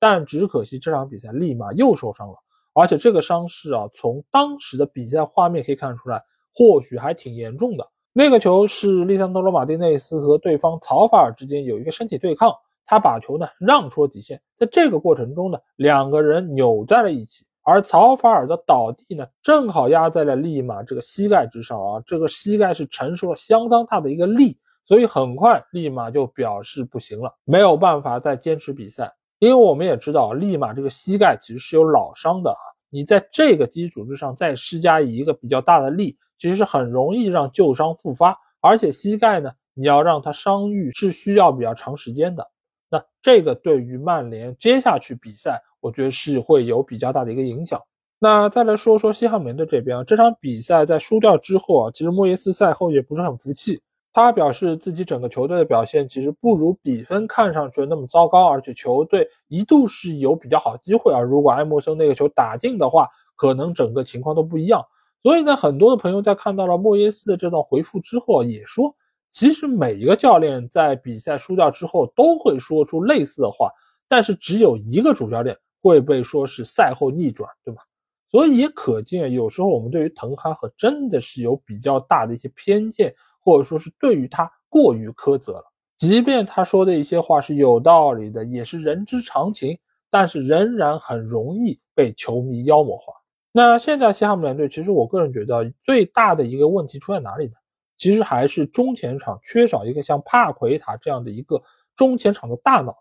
[0.00, 2.34] 但只可惜这场比赛立马又受伤了，
[2.72, 6.20] 而且这个伤势啊，从当时的比赛画面可以看出来，
[6.52, 7.88] 或许还挺严重的。
[8.12, 12.52] 那个球是利桑德罗马丁内斯和对方曹法尔之间有一个身体对抗，
[12.84, 24.58] 他把球呢让出了底线，在这个过程中呢，两个人扭在了一起，而曹法尔的倒地呢，正好压在了利马这个膝盖之上啊，这个膝盖是承受了相当大的一个力，
[24.88, 29.14] 所以很快利马就表示不行了，没有办法再坚持比赛。
[29.38, 38.34] 因为我们也知道，利马这个膝盖其实是有老伤的啊，你在这个基础之上再施加一个比较大的力，其实是很容易让旧伤复发。
[38.62, 42.44] 而且膝盖呢，你要让它伤愈是需要比较长时间的。
[42.90, 47.78] 那这个对于曼联接下去比赛，我觉得是会有比较大的一个影响。
[48.18, 53.78] 那再来说说西汉姆联队这边啊，这场比赛在输掉之后啊，其实莫耶斯赛后也不是很服气。
[54.22, 61.20] 他表示自己整个球队的表现其实不如比分看上去那么糟糕，而且球队一度是有比较好机会啊。
[61.20, 64.84] 如果埃默森那个球打进的话，可能整个情况都不一样。
[65.22, 68.94] 所以呢，很多的朋友在看到了莫耶斯的这段回复之后，也说，
[69.32, 73.70] 其实每一个教练在比赛输掉之后都会说出类似的话，
[74.08, 77.82] 但是只有一个主教练会被说是赛后逆转，对吧？
[78.30, 83.14] 所以也可见，有时候我们对于滕哈赫真的是有比较大的一些偏见。
[83.40, 85.64] 或者说是对于他过于苛责了，
[85.98, 89.78] 即便他说的一些话是有道理的，也是人之常情，
[90.10, 93.12] 但是仍然很容易被球迷妖魔化。
[93.50, 97.54] 那现在西汉姆联队，其实我个人觉得最大的一个问题出在哪里呢？
[97.96, 101.60] 其实还是中前场缺少一个像帕奎塔这样的一个
[101.96, 102.94] 中前场的大脑，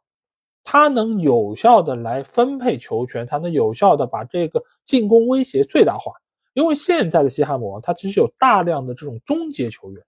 [0.64, 6.14] 他能有效的来分配球权，他能有效的把这个进攻威胁最大化。
[6.56, 10.04] 因为现在的西汉姆，他其实有大量的这种终结球员。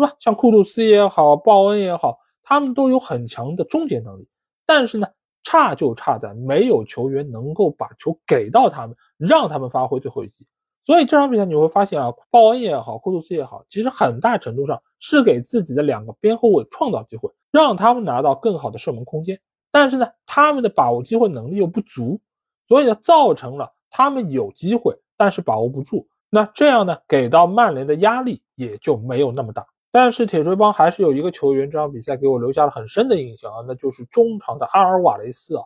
[0.00, 0.16] 是吧？
[0.18, 4.26] 像库杜斯也好，鲍恩也好，他们都有很强的终结能力，
[4.64, 5.06] 但是呢，
[5.42, 10.46] 差就差在没有球员能够把球给到他们，让他们发挥最后一击。
[10.86, 19.38] 所以这场比赛你会发现啊，鲍恩也好，库杜斯也好，其实很大程度上是给自己的两个边后卫创造机会，让他们拿到更好的射门空间。
[19.70, 22.18] 但是呢，他们的把握机会能力又不足，
[22.66, 26.08] 所以呢，造成了他们有机会，但是把握不住。
[26.28, 29.64] 那这样呢，给到曼联的压力也就没有那么大。
[29.92, 35.64] 但是铁锤帮还是有一个球员，这场比赛给我留下了很深的印象啊，那就是中场的阿尔瓦雷斯啊。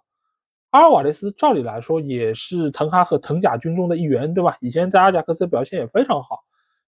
[0.71, 4.57] 阿尔瓦雷斯照理来说也是滕哈赫滕甲军中的一员，对吧？
[4.61, 6.41] 以前在阿贾克斯表现也非常好。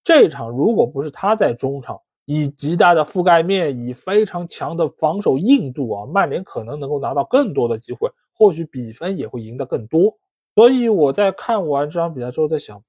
[0.03, 10.16] 这场如果不是他在中场，以极大的覆盖面，以非常强的防守硬度啊，曼联可能能够拿到更多的机会，或许比分也会赢得更多。
[10.55, 12.82] 所以我在看完这场比赛之后在想，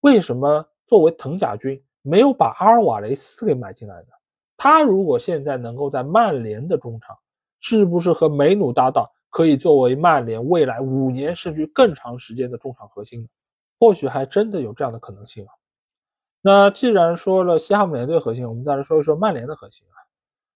[0.00, 1.80] 为什么作为滕甲军？
[2.08, 4.08] 没有把阿尔瓦雷斯给买进来的，
[4.56, 7.16] 他如果现在能够在曼联的中场，
[7.60, 13.28] 是不是和梅努搭档，可以作为曼联未来五年甚至更长时间的中场核心呢？
[13.78, 15.52] 或许还真的有这样的可能性啊。
[16.40, 19.98] 那既然说了西汉姆联队核心，我们再来说一说曼联的核心啊。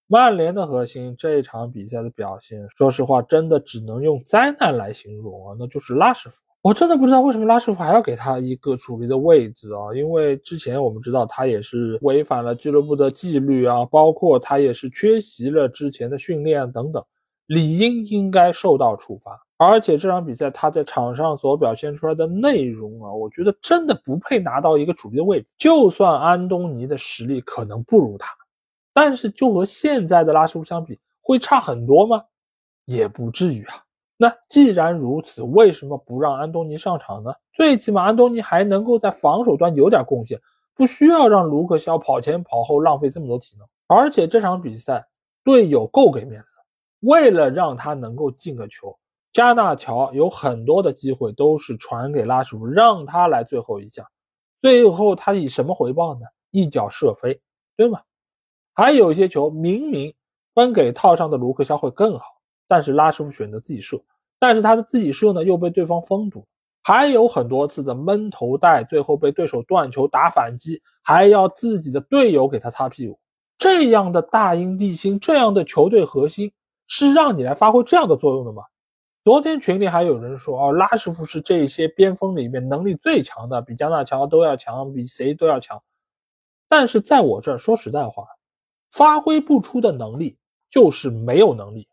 [0.07, 6.52] 曼联的核心这场比赛的表现，说实话，真的只能用灾难来形容啊，那就是拉什福德。
[6.63, 9.93] 我真的不知道为什么拉什福还要给他一个主力的位置啊？
[9.97, 17.05] 因为之前我们知道他也是违反了俱乐部的纪律啊，包括他也是缺席了之前的训练等等，
[17.47, 19.37] 理应应该受到处罚。
[19.57, 25.53] 而且这场比赛他在场上所表现出来的内容啊，我觉得真的不配拿到一个主力的位置。
[25.59, 28.33] 就算安东尼的实力可能不如他，
[28.95, 32.23] 但是就和现在的拉什福相比，会差很多吗？
[32.87, 33.83] 也不至于啊。
[34.23, 37.35] 那既然如此，为什么不让安东尼上场呢？
[37.53, 40.41] 最起码安东尼还能够在防守端有点贡献，
[40.77, 43.67] 不需要让卢克肖跑前跑后浪费这么多体能。
[43.89, 45.05] 而且这场比赛
[45.43, 46.55] 队友够给面子，
[47.01, 48.97] 为了让他能够进个球，
[49.33, 54.09] 加纳乔有很多的机会都是传给拉什福，让他来最后一下，
[54.61, 56.21] 最后他以什么回报呢？
[56.53, 57.41] 一脚射飞，
[57.77, 58.01] 对吗？
[58.73, 60.15] 还有一些球明明
[60.55, 62.27] 分给套上的卢克肖会更好，
[62.69, 64.01] 但是拉什福选择自己射。
[64.43, 66.45] 但是他的自己射呢又被对方封堵，
[66.83, 73.17] 还有很多次的闷头带，最后被对手断球打反击，还要自己的队友给他擦屁股。
[73.57, 76.51] 这样的大英帝星，这样的球队核心，
[76.89, 78.65] 是让你来发挥这样的作用的吗？
[79.23, 85.81] 昨天群里还有人说，哦，拉什福是这些边锋里面能力最强的，比加纳乔都要强，比谁都要强。
[86.69, 88.27] 但是在我这儿说实在话，
[88.91, 90.37] 发挥不出的能力
[90.69, 91.87] 就是没有能力。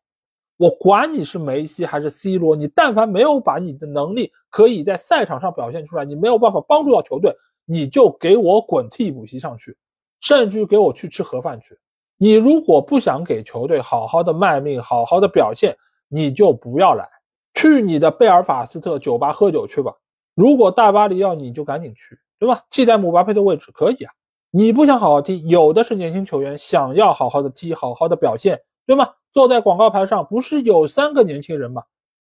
[0.59, 7.33] 我管你是梅西还是 C 罗，你但凡没有把你的能力可以在赛场上表现出来，你没有办法帮助到球队，
[7.63, 9.77] 你就给我滚替补席上去。
[10.19, 11.79] 甚至于给我去吃盒饭去。
[12.17, 15.73] 你如果不想给球队好好的卖命、好好的表现，
[16.09, 17.07] 你就不要来，
[17.53, 19.93] 去你的贝尔法斯特酒吧喝酒去吧。
[20.35, 22.65] 如果大巴黎要你就赶紧去，对吧？
[22.69, 24.11] 替代姆巴佩的位置可以啊。
[24.51, 29.07] 你不想好好踢，有的是年轻球员想要好好的踢、好好的表现，对吗？
[29.33, 31.83] 坐在广告牌上不是有三个年轻人吗？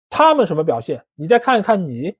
[0.08, 1.04] 他们什么表现？
[1.14, 2.14] 你再看一看你，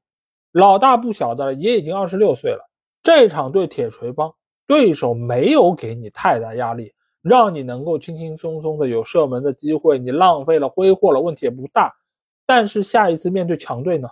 [0.53, 2.71] 老大不小的也已经二十六岁了。
[3.03, 4.33] 这场对铁锤帮，
[4.67, 6.93] 对手没有给你太大压力，
[7.23, 11.93] 让你能够轻轻松松的有射门的机会，你浪费了、挥霍了，问题也不大。
[12.47, 14.09] 但是下一次面对强队呢，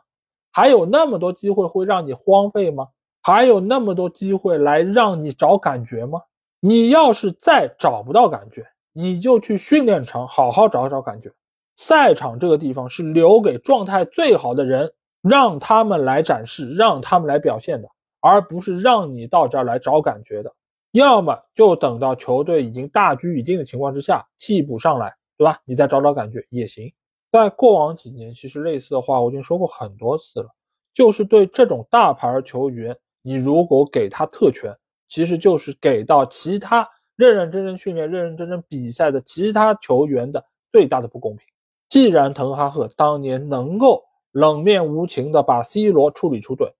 [0.50, 2.88] 还有那么多机会会让你荒废吗？
[3.22, 6.22] 还有那么多机会来让你找感觉吗？
[6.60, 8.66] 你要是再找不到感觉，
[9.00, 11.30] 你就去训练场好好找找感觉。
[11.76, 14.92] 赛场这个地方是留给状态最好的人，
[15.22, 17.88] 让他们来展示，让他们来表现的，
[18.18, 20.52] 而不是让你到这儿来找感觉的。
[20.90, 25.56] 要么就等到球队已经大局已定的情况之下，替补上来，对吧？
[25.64, 26.92] 你再找找感觉也行。
[27.30, 30.48] 在过往几年，其实类似的话我已经说过很多次了，
[30.92, 34.74] 就是对这种大牌球员，你如果给他特权，
[35.06, 36.88] 其实就是给到其他
[37.18, 41.44] 认认真真训练、认认真真比赛的其他球员的最大的不公平。
[41.88, 46.72] 既然滕哈赫当年能够冷面无情的把 C 罗处理出队，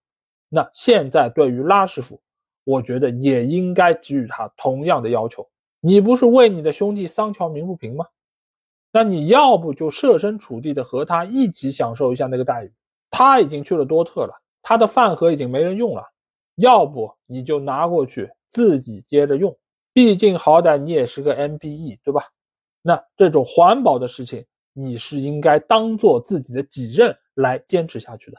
[0.48, 2.20] 那现在对于拉什福，
[2.62, 5.44] 我觉得也应该给予他同样的要求。
[5.80, 8.06] 你不是为你的兄弟桑乔鸣不平吗？
[8.92, 12.72] 那你要不就设身处地的和他一起享受一下那个待遇。
[13.10, 16.04] 他已经去了多特了，他的饭盒已经没人用了，
[16.54, 19.56] 要不你就拿过去自己接着用。
[19.92, 22.22] 毕竟好歹你也是个 MBE，对吧？
[22.82, 24.44] 那这种环保的事情。
[24.80, 28.38] 你是应该当做自己的己任来坚持下去的，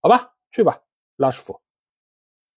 [0.00, 0.32] 好吧？
[0.52, 0.78] 去吧，
[1.16, 1.58] 拉什福。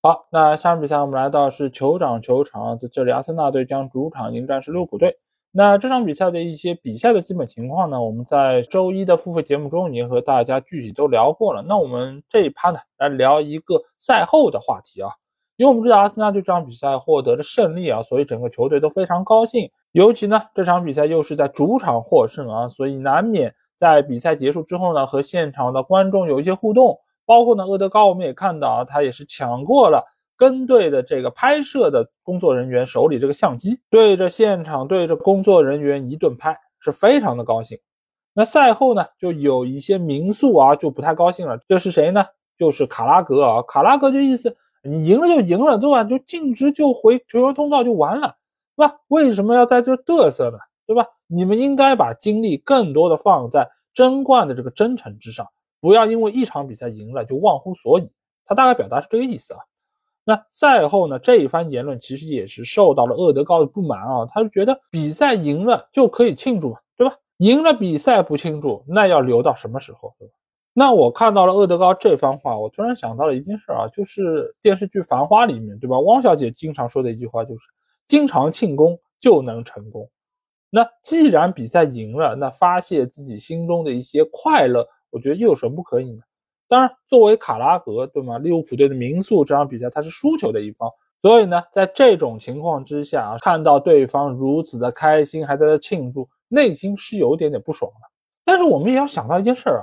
[0.04, 5.18] 好，那下场比赛我们来到是酋长球场，在这里阿森纳队将主场迎战是利物浦队。
[5.52, 11.64] 那这场比赛的一些比赛的基本情况呢，我们在周一的付费节目中已经和大家具体都聊过了。
[11.64, 15.10] 那我们这一趴呢，来聊一个赛后的话题啊。
[15.58, 19.70] 因为我们知道阿森纳队这场比赛获得了胜利啊，所以整个球队都非常高兴。
[19.92, 26.98] 尤其呢，这场比赛又是在主场获胜啊，所以难免在比赛结束之后呢，和现场的观众有一些互动。
[27.26, 30.02] 包括呢，厄德高，我们也看到啊，他也是抢过了
[30.38, 37.78] 跟队的这个拍摄的工作人员手里这个相机，对着现场对着工作人员一顿拍，是非常的高兴。
[38.34, 41.60] 那赛后呢，就有一些民宿啊就不太高兴了。
[41.68, 42.24] 这是谁呢？
[42.58, 44.56] 就是卡拉格啊，卡拉格就意思。
[44.88, 46.04] 你赢了就赢了，对吧？
[46.04, 48.36] 就径直就回球员通道就完了，
[48.76, 48.96] 对吧？
[49.10, 50.58] 为什么要在这嘚瑟呢？
[50.86, 51.06] 对吧？
[51.28, 55.46] 你们应该把精力更多的放在争冠的这个征程之上，
[55.82, 58.10] 不要因为一场比赛赢了就忘乎所以。
[58.46, 59.60] 他大概表达是这个意思啊。
[60.24, 64.26] 那赛后呢，这一番言论其实也是受到了厄德高的不满啊。
[64.32, 67.16] 他就觉得比赛赢了就可以庆祝嘛，对吧？
[67.38, 70.34] 赢了比赛不庆祝，那要留到什么时候，对吧？
[70.80, 76.00] 那我看到了厄德高这番话，我突然想到了一件事啊，就是电视剧《繁花》里面，对吧？
[76.00, 77.62] 汪小姐经常说的一句话就是
[78.06, 80.08] “经常庆功就能成功”。
[80.70, 86.22] 那既然比赛赢了，那发泄自己心中的一些快乐，我觉得又有什么不可以呢？
[86.68, 88.38] 当然，作为卡拉格，对吗？
[88.38, 90.88] 利物浦队的民宿这场比赛他是输球的一方，
[91.24, 98.08] 所以呢，在这种情况之下，看到对方如此的开心，还在那庆祝，内心是有点点不爽的。
[98.46, 99.82] 但是我们也要想到一件事啊。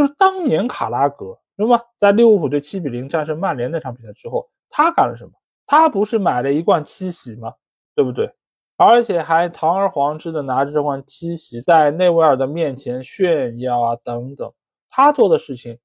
[0.00, 1.78] 就是当年卡拉格，对吧？
[1.98, 5.30] 在利物浦队七比零战胜曼联那场比赛之后，他干了什么？
[5.66, 7.52] 他不是买了一罐七喜吗？
[7.94, 8.32] 对不对？
[8.78, 14.50] 而且还堂而皇之的拿着这罐七喜在内维尔的面前炫耀啊，等等。
[14.88, 15.78] 他做的事情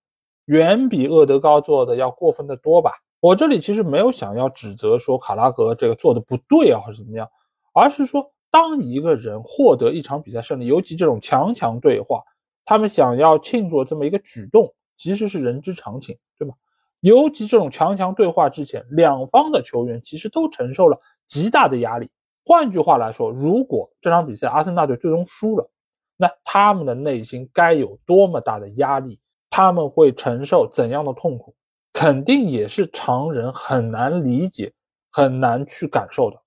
[0.45, 2.93] 远比厄德高做的要过分的多吧？
[3.19, 7.29] 我这里其实没有想要指责说卡拉格这个做的不对啊，或者怎么样，
[7.73, 12.23] 而是说当一个人获得一场比赛胜利，尤其这种强强对话。
[12.65, 16.53] 他们想要庆祝这么一个举动，其实是人之常情，对吧？
[17.01, 22.09] 尤其这种强强对话之前，两方的球员其实都承受了极大的压力。
[22.43, 25.69] 换句话来说，如果这场比赛阿森纳队最终输了，
[26.17, 29.19] 那他们的内心该有多么大的压力？
[29.51, 31.55] 他们会承受怎样的痛苦？
[31.93, 34.73] 肯定也是常人很难理解、
[35.11, 36.41] 很难去感受的。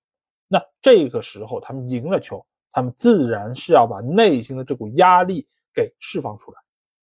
[0.47, 5.47] 那这个时候他们赢了球，他们自然是要把内心的这股压力。
[5.79, 6.57] 给释放出来，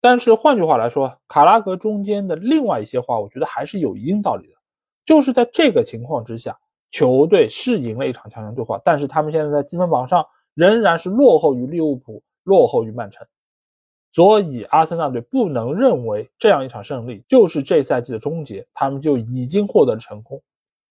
[0.02, 4.54] 但是换句话来说，卡拉格中间的另外一些话，我觉得还是有一定道理的。
[5.06, 6.58] 就是在这个情况之下，
[6.92, 13.26] 球队是赢了一场强强对话，但是他们现在在积分榜上仍然是落后于利物浦，落后于曼城。
[14.12, 20.42] 所以阿森纳队不能认为这样一场胜利就是这赛季的终结，他们就已经获得了成功。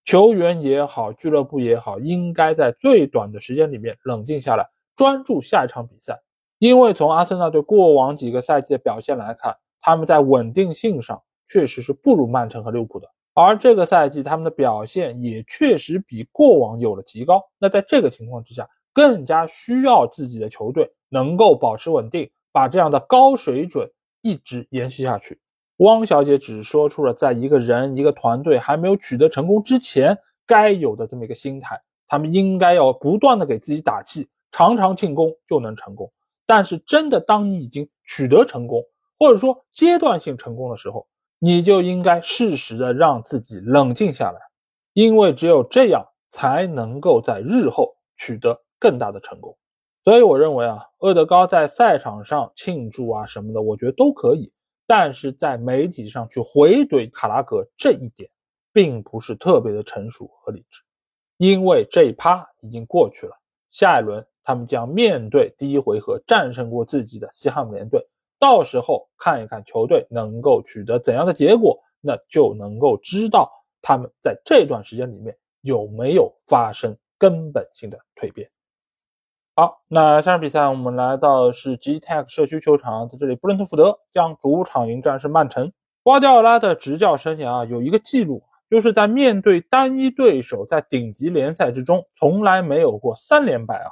[0.05, 4.67] 球员也好，俱乐部也好，应该在最短的时间里面冷静下来，
[4.97, 6.19] 专注下一场比赛。
[6.59, 13.09] 因为从阿森纳队过往几个赛季的表现来看，他们在稳定性上确实是不如曼城和利物浦的。
[13.35, 17.41] 而这个赛季他们的表现也确实比过往有了提高。
[17.59, 23.89] 那在这个情况之下，更加需要自己的球队能够保持稳定，把这样的高水准
[24.23, 25.41] 一直延续下去。
[25.77, 36.11] 汪小姐只说出了在一个人、一个团队还没有取得成功之前该有的这么一个心态，他们应该要不断的给自己打气，常常进攻就能成功。
[36.49, 38.83] 但是真的，当你已经取得成功，
[39.19, 41.07] 或者说阶段性成功的时候，
[41.39, 44.41] 你就应该适时的让自己冷静下来，
[44.95, 49.55] 因为只有这样才能够在日后取得更大的成功。
[50.05, 54.51] 所以我认为啊，厄德高在赛场上庆祝啊什么的，我觉得都可以。
[54.87, 58.31] 但是在媒体上去回怼卡拉格这一点，
[58.73, 60.81] 并不是特别的成熟和理智，
[61.37, 63.33] 因为这一趴已经过去了。
[63.71, 68.03] 下一轮他们将面对第一回合战胜过自己的西汉姆联队，
[68.39, 73.47] 到时候看一看球队能够取得怎样的结果，那就能够知道
[73.83, 78.49] 他们在这段时间里面有没有发生根本性的蜕变。
[79.55, 85.71] 好，那下场比赛我们来到是 G Tech 社区球场，在这里，布伦特福德将主场迎战是曼城。
[86.03, 93.91] 瓜迪奥拉的执教生涯啊，有一个记录，就是在面对单一对手，在顶级联赛之中从来没有过三连败啊。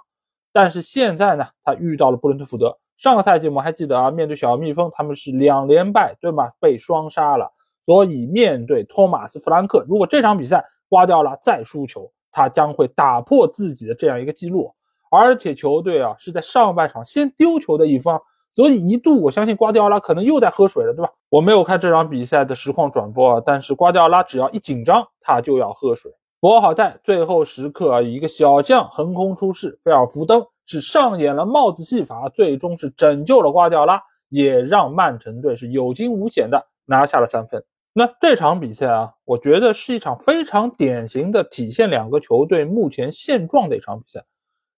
[0.57, 2.75] 但是现在呢，他遇到了布伦特福德。
[2.97, 6.51] 上个赛季我们还记得啊，面对小蜜蜂他们是两连败，对吗？
[6.59, 7.53] 被双杀了。
[7.85, 14.73] 所以面对托马斯·弗兰克，如果这场比赛瓜迪奥拉再输球，他将会打破自己的这样一个记录。
[15.11, 18.19] 而且球队啊是在上半场先丢球的一方，
[18.55, 21.13] 所以一度我相信瓜迪奥拉可能又在喝水了，对吧？
[21.29, 26.11] 我没有看这场比赛的实况转播啊，但是瓜迪奥拉只要一紧张，他就要喝水。
[26.39, 37.65] 不过好在最后时刻啊，一个小将横空出世，菲尔福登是上演了帽子戏法，最终是拯救了瓜迪奥拉，也让曼城队是有惊无险的拿下了三分。
[37.95, 44.23] 那这场比赛啊，我觉得是一场非常典型的体现两个球队目前现状的一场比赛。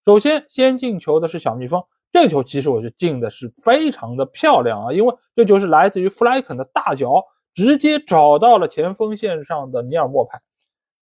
[0.05, 1.83] 首先，先进球的是小蜜蜂。
[2.13, 7.23] 这个球其实我觉得进的是非常的漂亮啊，因为这就是来自于弗莱肯的大脚，
[7.53, 10.41] 直接找到了前锋线上的尼尔莫派。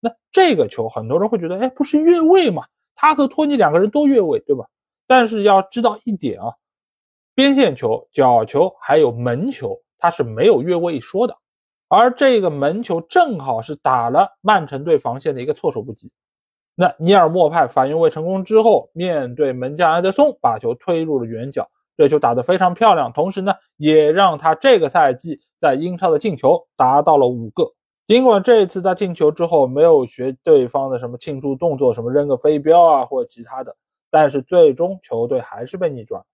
[0.07, 2.63] 那这个球很多人会觉得，哎，不是越位吗？
[2.95, 4.65] 他和托尼两个人都越位，对吧？
[5.09, 6.53] 但是要知道一点啊，
[7.35, 11.37] 边线球、角球还有门球，它是没有越位一说的。
[11.89, 16.11] 而这个门球正好是打了曼城队防线的一个措手不及。
[16.75, 21.69] 那尼尔莫派反应未成功之后，面对门将埃德松，把球推入了远角。
[21.97, 27.73] 这球打得非常漂亮，同时呢，也让他这个赛季在英超的进球达到了五个。
[28.07, 33.77] 尽管这一次他进球之后没有学对方的什么庆祝动作，什么扔个飞镖啊或者其他的，
[34.11, 36.25] 但是最终球队还是被逆转。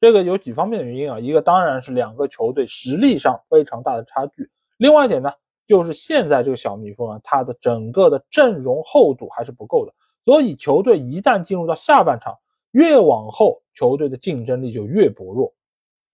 [0.00, 5.30] 这个有几方面的原因啊，一个当然是两个球队实力上非常大的差距，另外一点呢。
[5.68, 9.92] 就是现在这个小蜜蜂啊，它的整个的阵容厚度还是不够的，
[10.24, 12.36] 所以球队一旦进入到下半场，
[12.72, 15.54] 越往后球队的竞争力就越薄弱。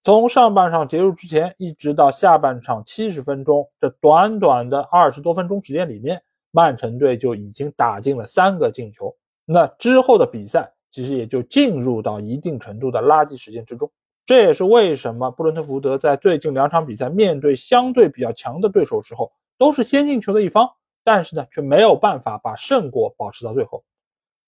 [0.09, 6.19] 从上半场结束之前，一直到下半场七十分钟，这短短的二十多分钟时间里面，
[6.51, 9.15] 曼城队就已经打进了三个进球。
[9.45, 13.93] 那之后的比赛其实也就进入到一定程度的垃圾时间之中。
[14.25, 20.67] 这也是为什么布伦特福德在最近两场比赛面对相对比较强的对手时候，都是先进球的一方，
[21.05, 23.85] 但是呢，却没有办法把胜果保持到最后。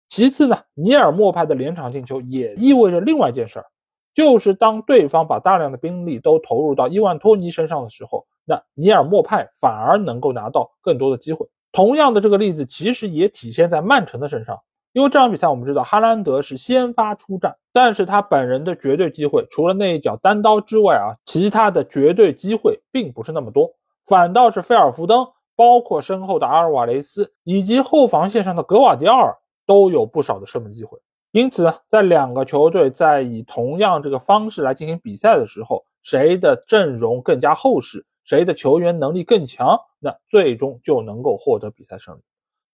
[0.08, 3.66] 其次呢，尼尔莫派的连场进球也意味着另外一件事儿，
[4.14, 11.46] 就是当对方把大量的兵力都投入到伊万托尼身上的时候，那尼尔莫派反而能够拿到更多的机会。
[11.72, 14.58] 同样的这个例子其实也体现在曼城的身上。
[14.92, 23.70] 因为这场比赛我们知道哈兰德是先发出战，但是他本人的绝对机会除了那一脚单刀之外啊，其他的绝对机会并不是那么多，
[24.06, 25.24] 反倒是菲尔福登，
[25.54, 30.98] 包括身后的阿尔瓦雷斯以及后防线上的格瓦迪奥尔都有不少的射门机会。
[31.32, 42.20] 因此，在两个球队在以同样这个方式来进行比赛的时候，谁的阵容更加厚实，谁的球员能力更强，那最终就能够获得比赛胜利。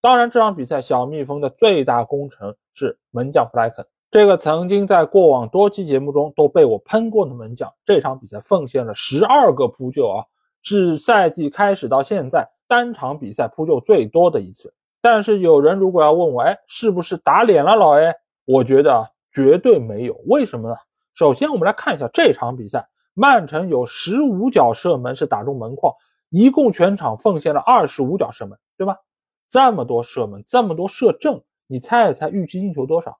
[0.01, 3.85] 当然，这场比赛小蜜蜂的最大功臣是门将弗莱肯。
[4.09, 10.23] 这个曾经在过往多期节目中都被我喷过的门将，这场比赛奉献了十二个扑救啊，
[10.63, 14.73] 是赛季开始到现在单场比赛扑救最多的一次。
[14.99, 18.15] 但是有人如果要问我，哎，是不是打脸了老 A？
[18.47, 20.13] 我觉得，绝对没有。
[20.25, 20.75] 为什么呢？
[21.15, 25.93] 首先，我们来看一下这场比赛，曼城有十五脚射门是打中门框，
[26.29, 28.95] 一共全场奉献了二十五脚射门，对吧？
[29.49, 33.19] 这么多射门，这么多射正，你猜一猜预期进球多少？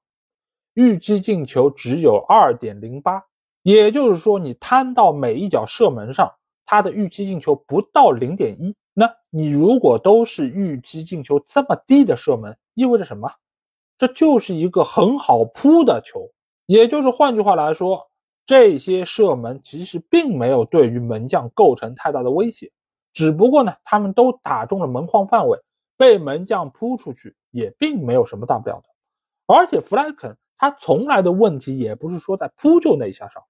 [0.75, 3.21] 预期进球只有二点零八，
[3.63, 6.31] 也就是说，你摊到每一脚射门上，
[6.65, 8.73] 它的预期进球不到零点一。
[8.93, 13.29] 那你如果都是预期进球这么低的射门，意味着什么？
[13.97, 16.29] 这就是一个很好扑的球，
[16.65, 18.09] 也就是换句话来说，
[18.45, 22.71] 这些射门其实并没有对于门将构成太大的威胁，
[23.13, 25.59] 只不过呢，他们都打中了门框范围，
[25.97, 28.83] 被门将扑出去也并没有什么大不了的。
[29.47, 33.41] 而且弗莱肯他从来的问题也不是说在扑救那一下上，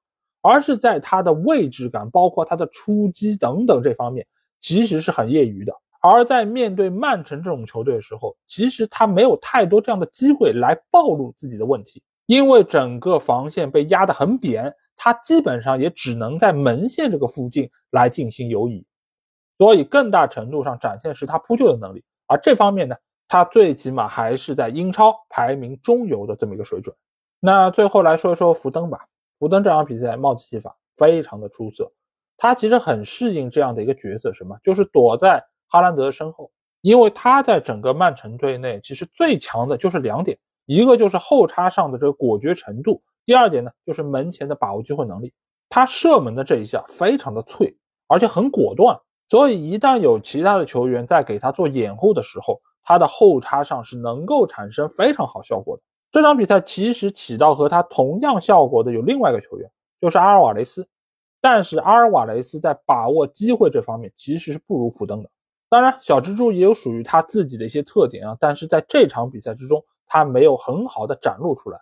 [0.41, 4.25] 而是在他的位置感，包括他的出击等等这方面。
[4.59, 5.71] 其实是很业余的，
[6.11, 18.85] 而在面对曼城这种球队的时候，其实他没有太多这样的机会来暴露自己的问题，因为整个防线被压得很扁，他基本上也只能在门线这个附近来进行游移，
[19.57, 22.95] 所以更大程度上展现是他扑救的能力，而这方面呢，
[23.27, 26.95] 他最起码还是在英超排名中游的这么一个水准。
[27.39, 29.05] 那最后来说一说福登吧，
[29.39, 31.91] 福登这场比赛帽子戏法非常的出色。
[32.39, 34.55] 他其实很适应这样的一个角色，什么？
[34.63, 45.33] 就是躲在哈兰德的身后，因为他在整个曼城队内其实最强的就是两点，一个就是后插上的这个果决程度，第二点呢就是门前的把握机会能力。
[45.69, 47.75] 他射门的这一下非常的脆，
[48.07, 55.83] 而且很果断，所以一旦有其他的球员在给他做掩护的时候，他的后插上是能够产生非常好效果的。
[56.09, 59.69] 这场比赛其实起到和他同样效果的有另外一个球员，
[59.99, 60.87] 就是阿尔瓦雷斯。
[61.41, 65.29] 但是阿尔瓦雷斯在把握机会这方面其实是不如福登的。
[65.69, 68.37] 当然，小蜘蛛也有属于他自己的一些特点啊。
[68.39, 71.79] 但是在这场比赛之中，他没有很好的展露出来。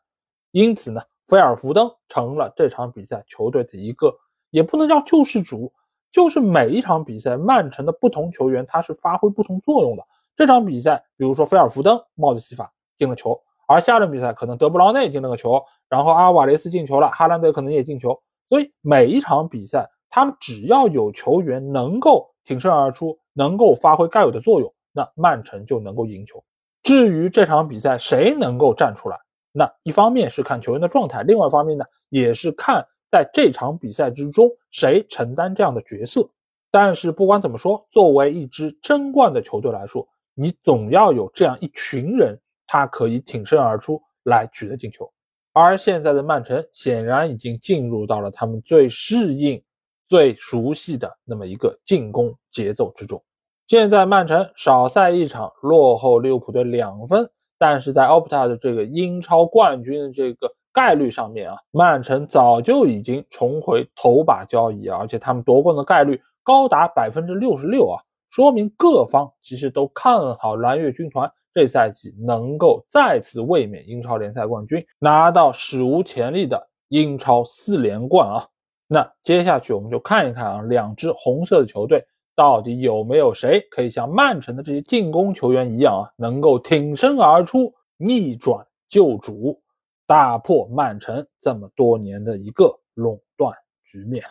[0.51, 4.15] 因此呢，菲尔福登成了这场比赛球队的一个，
[4.49, 5.71] 也不能叫救世主，
[6.11, 10.03] 就是每一场比赛曼城的不同球员他是发挥不同作用的。
[10.35, 18.19] 这场比赛，比如说菲尔福登帽子戏法进了球，而下轮比赛可能德布劳内进了个球，然后阿瓦雷斯进球了，哈兰德可能也进球。
[18.49, 26.43] 所以每一场比赛，他们只要有球员能够挺身而出，能够发挥该有的作用，那曼城就能够赢球。
[26.81, 29.17] 至于这场比赛谁能够站出来，
[29.51, 36.27] 那一方面是看球员的状态，另外一方面呢，也是看在这场比赛之中谁承担这样的角色。
[36.71, 42.37] 但是不管怎么说，作为一支争冠的球队来说，你总要有这样一群人，
[42.67, 45.09] 他可以挺身而出来取得进球。
[45.53, 49.63] 而现在的曼城显然已经进入到了他们最适应、
[50.07, 53.21] 最熟悉的那么一个进攻节奏之中。
[53.67, 67.97] 现在曼城少赛一场，落后利物浦队两分，但是在 Opta 的这个英超冠军的这个概率上面啊，曼城早就已经重回头把交椅，而且他们夺冠的概率高达百分之六十六啊，
[68.29, 71.31] 说明各方其实都看好蓝月军团。
[71.53, 78.45] 这赛季能够再次卫冕英超联赛冠军，拿到史无前例的英超四连冠啊！
[78.87, 82.05] 那接下去我们就看一看啊，两支红色的球队
[82.35, 89.59] 到底有没有谁可以像曼城的这些进攻球员一样啊，能够挺身而出，逆转救主，
[90.05, 93.51] 打破曼城这么多年的一个垄断
[93.83, 94.23] 局面。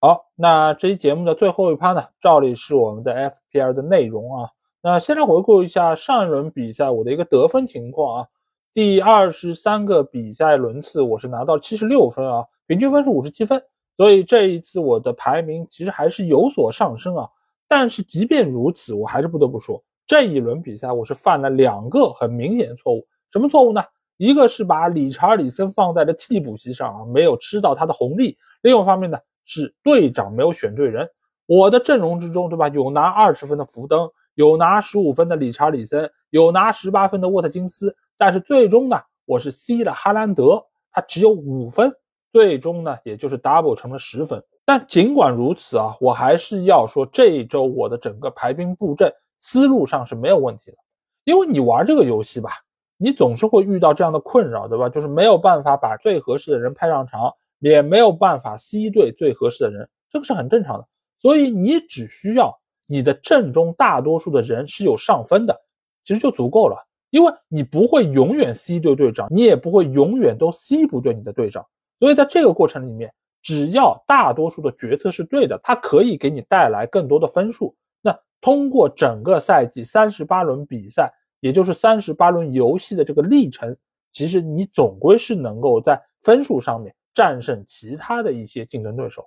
[0.00, 4.50] 好，那这期节目的最后一趴呢，照例是我们的 FPL 的内容啊。
[4.82, 8.28] 那先来回顾一下上一轮比赛我的一个得分情况啊，
[8.74, 13.62] 第二十三个比赛轮次我是拿到七十六分啊，平均分是五十七分，
[13.98, 17.28] 所以这一次我的排名其实还是有所上升啊。
[17.68, 23.06] 但是即便如此，我还是不得不说，这一轮比赛我是犯了两个很明显的错误。
[23.30, 23.84] 什么错误呢？
[24.16, 31.06] 一个是把理查里森放在了替补席上啊，没有吃到他的红利；另一方面呢，是队长没有选对人。
[31.44, 32.68] 我的阵容之中，对吧？
[32.68, 34.10] 有拿二十分的福登。
[34.34, 38.96] 有拿十五分的理查里森，有拿十八分的沃特金斯，但是最终呢，
[39.26, 41.92] 我是 C 了哈兰德，他只有五分，
[42.32, 44.42] 最终呢，也就是 double 成了十分。
[44.64, 50.76] 但尽管如此啊，我还是要说，这一周我的整个排兵布阵思路上是没有问题的，
[51.24, 52.50] 因为你玩这个游戏吧，
[52.96, 54.88] 你总是会遇到这样的困扰，对吧？
[54.88, 60.88] 就是没有办法把最合适的人派上场，也没有办法 C 队最合适的人，这个是很正常的。
[61.18, 62.58] 所以你只需要。
[62.86, 65.58] 你的阵中大多数的人是有上分的，
[66.04, 66.76] 其实就足够了，
[67.08, 71.64] 因为你不会永远 C 对队长，你也不会永远都 C 不对你的队长，
[72.02, 77.72] 所以在这个过程里面，只要大多数的决策是对的，它可以给你带来更多的分数。
[78.00, 81.08] 那通过整个赛季三十八轮比赛，
[81.38, 83.76] 也就是三十八轮游戏的这个历程，
[84.10, 89.24] 其实你总归是能够在分数上面战胜其他的一些竞争对手。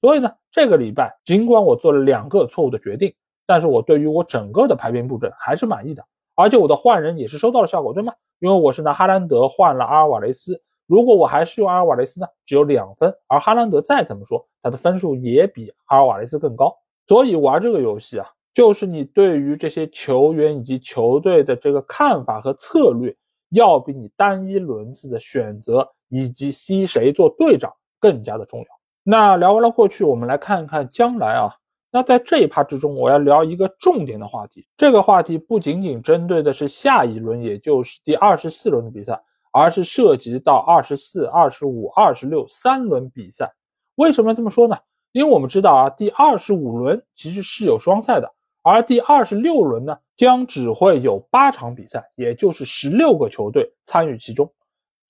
[0.00, 3.14] 所以呢，这个礼拜尽管我做了两个错误的决定，
[3.44, 6.02] 但是我对于我整个的排兵布阵还是满意的，
[6.34, 8.14] 而且我的换人也是收到了效果，对吗？
[8.38, 16.74] 因为我是拿哈兰德换了阿尔瓦雷斯，如果我还是用阿尔瓦雷斯呢，只有两分，而哈兰德再怎么说，他的分数也比阿尔瓦雷斯更高，
[17.06, 23.14] 所以玩这个游戏啊，就是你对于这些球员以及球队的这个看法和策略，
[23.50, 28.66] 要比你单一轮次的选择以及吸谁做队长更加的重要。
[29.02, 31.50] 那聊完了过去，我们来看看将来啊。
[31.92, 34.66] 那在这一趴之中，我要聊一个重点的话题。
[34.76, 39.18] 这个话题不仅仅针对的是下一轮，也就是第二十四轮的比赛，
[39.58, 43.50] 而是涉及到二十四、二十五、二十六三轮比赛。
[43.94, 44.76] 为什么这么说呢？
[45.12, 48.30] 因为我们知道啊，第二十五轮其实是有双赛的，
[48.62, 54.46] 而第二十六轮呢，将只会有八场比赛，也就是十六个球队参与其中。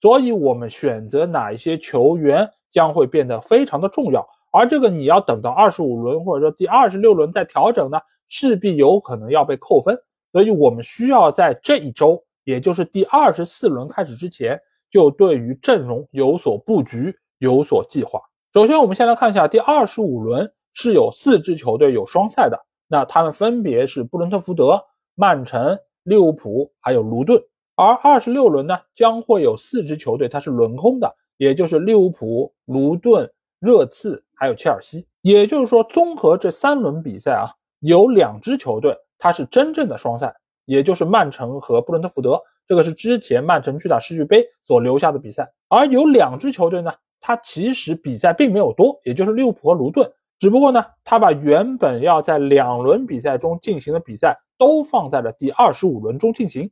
[0.01, 4.25] 所以，我们选择哪一些球员将会变得非常的重要。
[4.53, 7.99] 而这个你要等到二十五轮或者说第二十六轮再调整呢，
[8.29, 9.99] 势必有可能要被扣分，
[10.31, 14.59] 所以我们需要在这一周，也就是第二十四轮开始之前，
[14.91, 18.21] 就对于阵容有所布局、有所计划。
[18.55, 22.57] 首先，我们先来看一下第二十五轮是有四支球队有双赛的，
[22.87, 24.81] 那他们分别是布伦特福德、
[25.17, 27.43] 曼城、利物浦还有卢顿。
[27.75, 33.31] 而二十六轮呢，将会有四支球队它是轮空的，也就是利物浦、卢顿。
[33.59, 37.49] 热刺还有切尔西，也就是说，综合这三轮比赛啊，
[37.81, 40.33] 有两支球队它是真正的双赛，
[40.67, 42.39] 也就是曼城和布伦特福德，
[42.69, 45.51] 这个是之前曼城去打世俱杯所留下的比赛。
[45.69, 50.07] 而有两支球队呢，它其实比赛并没有多，也就是利物浦和卢顿，
[50.39, 56.71] 只不过呢，他把原本要在两轮比赛中进行的比赛都放在了第二十五轮中进行，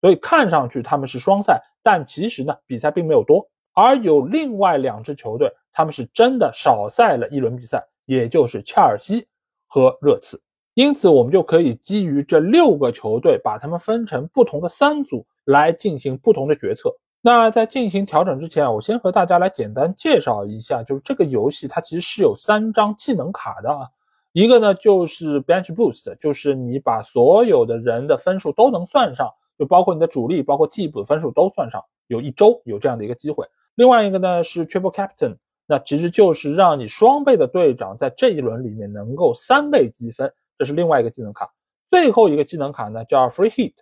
[0.00, 3.44] 所以看上去他们是双赛，但其实呢，比赛并没有多。
[3.74, 9.26] 而有另外两支球队，他们是真的少赛了一轮比赛，也就是切尔西
[9.66, 10.38] 和热刺。
[10.74, 16.90] 因此，我们就可以基于这六个球队，把他们分成不同的三组来进行不同的决策。
[17.20, 23.86] 那在进行调整之前，我先和大家来简单介绍一下，就是这个游戏它其实是有三张技能卡的啊。
[24.32, 29.28] 一个呢就是 Bench Boost，就是你把所有的人的分数都能算上，
[29.58, 33.46] 就包括你的主力、包括替补分数都算上，有一周有这样的一个机会。
[33.74, 35.36] 另外一个呢是 Triple Captain，
[35.66, 40.32] 那其实就是让你双倍的队长在这一轮里面能够三倍积分，
[40.62, 41.52] 这是另外一个技能卡。
[41.90, 43.72] 最后一个技能卡呢叫 Free Hit，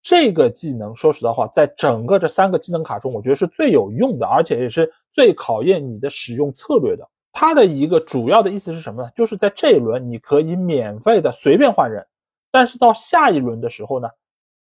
[0.00, 7.04] 这个技能说实在话，在整个这三个技能卡中，我觉得是最有用的，而且也是最考验你的使用策略的。
[7.32, 9.10] 它的一个主要的意思是什么呢？
[9.16, 12.06] 就是在这一轮你可以免费的随便换人，
[12.52, 14.08] 但是到下一轮的时候呢，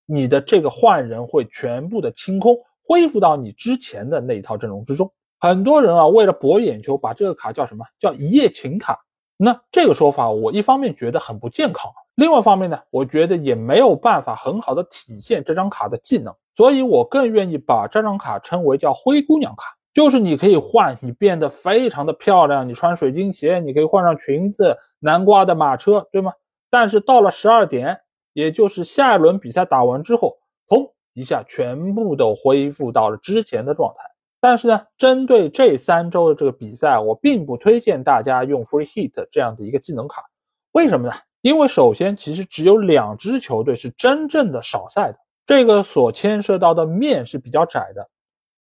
[0.08, 2.58] 你的这个换人会全部的清空。
[2.84, 5.10] 恢复到你之前的那一套阵容之中。
[5.40, 9.00] 很多人啊，为了博眼球，把这个卡叫什么叫一夜情卡？
[9.44, 16.32] 那这个说法，我一方面觉得很不健康，另外一方面呢，我觉得也没有办法很好的体现这张卡的技能。
[16.56, 26.32] 所以我更愿意把这张卡称为叫灰姑娘卡，就是你可以换，你变得非常的漂亮，你穿水晶鞋，你可以换上裙子，南瓜的马车，对吗？
[26.70, 28.00] 但是到了十二点，
[28.34, 30.38] 也就是下一轮比赛打完之后，
[30.68, 30.88] 砰。
[31.14, 34.02] 一下全部都恢复到了之前的状态，
[34.42, 40.24] 但是呢，针对这三周的这个比赛，我并不推荐大家用 Free Hit 这样的一个技能卡。
[40.72, 41.14] 为什么呢？
[41.42, 48.10] 因为首先，其实只有两支球队是真正的少赛的，这个所牵涉到的面是比较窄的。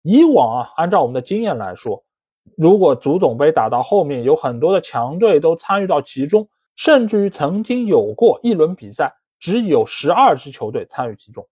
[0.03, 2.03] 以往啊，按照我们的经验来说，
[2.57, 11.47] 如果足总杯打到后面，有很多的强队都参与到其中，甚至于曾经有过一轮比赛只有十二支球队参与其中。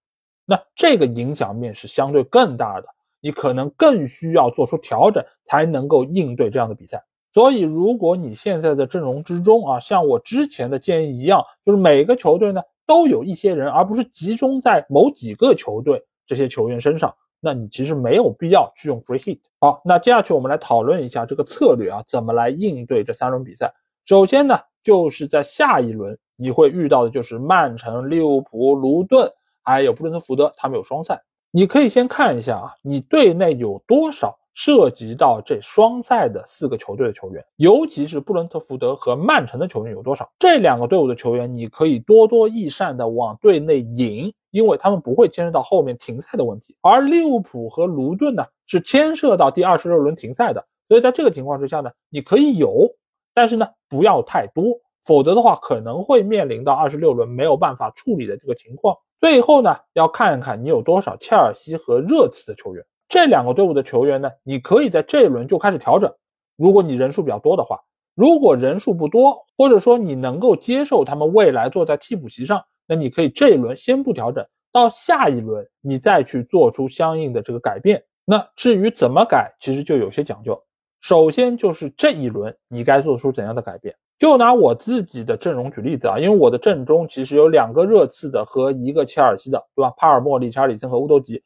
[0.46, 2.88] 那这个影响面是相对更大的，
[3.20, 7.02] 你可能更需要做出调整，才能够应对这样的比赛。
[7.32, 19.38] 所以，如果你现在的阵容之中啊，像我之前的建议一样，就是每个球队呢都有一些人，而不是集中在某几个球队这些球员身上，那你其实没有必要去用 free hit。
[19.60, 23.70] 好，那接下去我们来讨论一下这个策略啊，怎么来应对这三轮比赛。
[24.04, 29.30] 首先呢，就是在下一轮你会遇到的就是曼城、利物浦、卢顿。
[29.68, 31.20] 还有布伦特福德，他们有双赛，
[31.56, 40.30] 你可以先看一下啊，你队内有多少涉及到这双赛的四个球队的球员，尤其是布伦特福德和曼城的球员有多少？
[40.38, 46.76] 这两个队伍的球员，你可以多多益善的往队内引，因为他们不会牵涉到后面停赛的问题。
[46.82, 52.86] 而利物浦和卢顿呢，是牵涉到第二十六轮停赛的，所以在这个情况之下呢，你可以有，
[53.32, 58.96] 但是呢，不要太多，否则的话可能会面临到二十六轮没有办法处理的这个情况。
[59.20, 66.12] 最后呢，要看一看你有多少切尔西和热刺的球员，这两个队伍的球员呢，你可以在这一轮就开始调整。
[66.56, 67.78] 如果你人数比较多的话，
[68.14, 78.02] 如果人数不多，或者说你能够接受他们未来坐在替补席上，那你可以这一轮先不调整，到下一轮你再去做出相应的这个改变。
[78.24, 80.60] 那至于怎么改，其实就有些讲究。
[81.00, 83.94] 首先就是这一轮你该做出怎样的改变。
[84.18, 89.90] 就拿我自己的阵容举例子啊，因为我的阵中其实有两个热刺的和一个切尔西的，对吧？
[89.98, 91.42] 帕尔默、理查里森和乌多吉，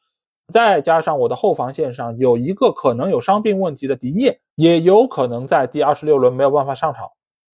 [0.52, 7.08] 再加上我的后防线上有一个可能有伤病问题的迪涅，也有可能在第二十六轮没有办法上场。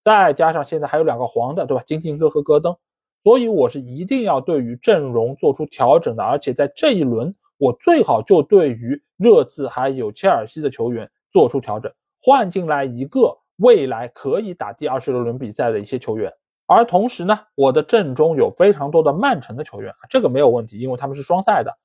[0.05, 1.83] 再加上现在还有两个黄的，对吧？
[1.87, 2.77] 金琴科和戈登，
[3.25, 11.91] 所以我是一定要对于阵容做出调整的，而且在这一轮我最好就对于热刺还有切尔西的球员做出调整，
[12.23, 13.39] 换进来一个。
[13.57, 16.33] 未来可以打第二十六轮比赛的一些球员，
[16.67, 21.77] 而同时呢，我的阵中有非常多的曼城的球员啊，这个没有问题，因为他们是双赛的。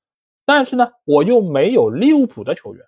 [0.45, 2.83] 但是呢，我又没有利物浦的球员，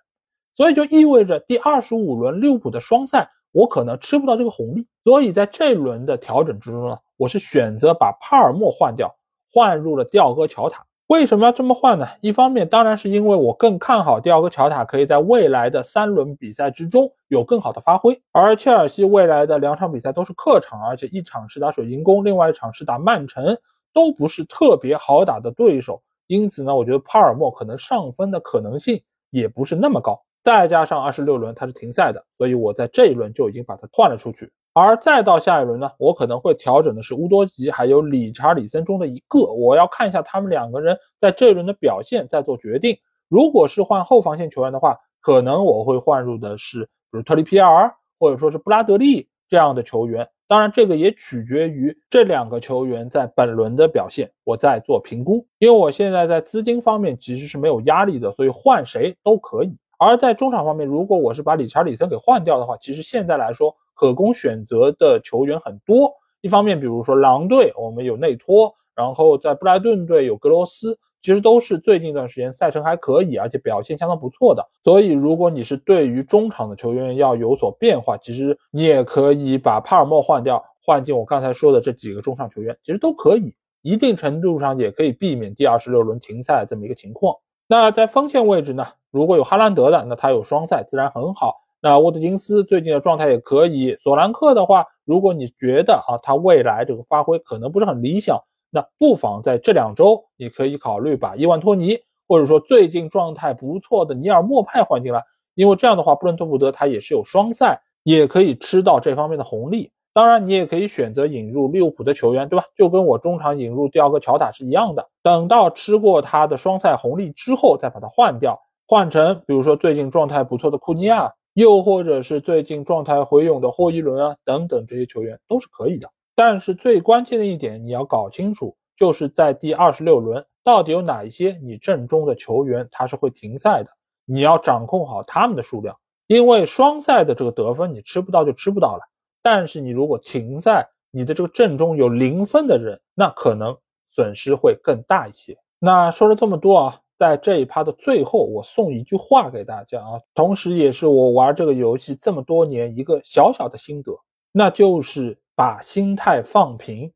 [0.54, 4.86] 所以就意味着第二十五轮利物浦的双赛，我可能吃不到这个红利。
[5.04, 9.14] 所以在这轮的调整之中呢，我是选择把帕尔默换掉，
[9.52, 10.84] 换入了吊戈乔塔。
[11.08, 12.06] 为什么要这么换呢？
[12.22, 23.54] 一方面当然是因为我更看好第二个乔塔可以在未来的三轮比赛之中有更好的发挥，而切尔西未来的两场比赛都是客场，而且一场是打水晶宫，另外一场是打曼城，
[23.92, 30.18] 都不是特别好打的对手，因此呢，我觉得帕尔默可能上分的可能性也不是那么高。
[30.42, 34.50] 再加上二十六轮他是停赛的，所以我在这一轮就已经把他换了出去。
[34.74, 42.98] 而再到下一轮呢，我可能会调整的是乌多吉还有理查里森中的一个，我要看一下他们两个人在这一轮的表现再做决定。
[43.28, 47.88] 如果是换后防线球员的话，可能我会换入的是比如特里皮尔
[48.18, 50.28] 或者说是布拉德利这样的球员。
[50.48, 55.46] 当然，这个也取决于这两个球员在本轮的表现，我再做评估。
[55.60, 59.72] 因为我现在在资金方面其实是没有压力的，所以换谁都可以。
[60.00, 63.72] 而在中场方面，如果我是把理查里森给换掉的话，其实现在来说。
[63.94, 74.62] 可供选择的球员很多，一方面，比如说狼队，我们有内托，然后在布莱顿队有格罗斯，其实都是最近一段时间赛程还可以，而且表现相当不错的。
[74.82, 87.34] 所以，如果你是对于中场的球员要有所变化，其实你也可以把帕尔默换掉，换进我刚才说的这几个中场球员，其实都可以，一定程度上也可以避免第二十六轮停赛这么一个情况。
[87.66, 91.63] 那在锋线位置呢，如果有哈兰德的，那他有双赛，自然很好。
[91.84, 93.94] 那沃特金斯最近的状态也可以。
[94.00, 98.40] 索兰克的话，如果你觉得啊，他未来这个发挥可能不是很理想，
[98.70, 105.22] 那不妨在这两周，你可以考虑把伊万托尼，或者说最近状态不错的尼尔莫派换进来，
[105.54, 109.92] 因为这样的话，布伦特福德他也是有双赛，也可以吃到这方面的红利。
[110.14, 112.64] 当然，你也可以选择引入利物浦的球员，对吧？
[112.74, 115.06] 就跟我中场引入第二个乔塔是一样的。
[115.22, 121.30] 等到吃过他的双赛红利之后，再把它换掉，换成比如说最近状态不错的库尼亚。
[121.54, 126.10] 又或者是最近状态回勇的霍伊伦啊，等等这些球员都是可以的。
[126.34, 133.90] 但是最关键的一点，你要搞清楚，就是在第二十六轮到底有哪一些你阵中的球员他是会停赛的，
[134.24, 135.96] 你要掌控好他们的数量。
[136.26, 139.02] 因为双赛的这个得分你吃不到就吃不到了，
[139.42, 143.76] 但是你如果停赛，你的这个阵中有零分的人，那可能
[144.08, 145.56] 损失会更大一些。
[145.78, 147.00] 那说了这么多啊。
[147.18, 154.12] 在这一趴的最后，我送一句话给大家啊，同时也是我玩这个游戏这么多年一个小小的心得，
[154.50, 157.12] 那就是把心态放平，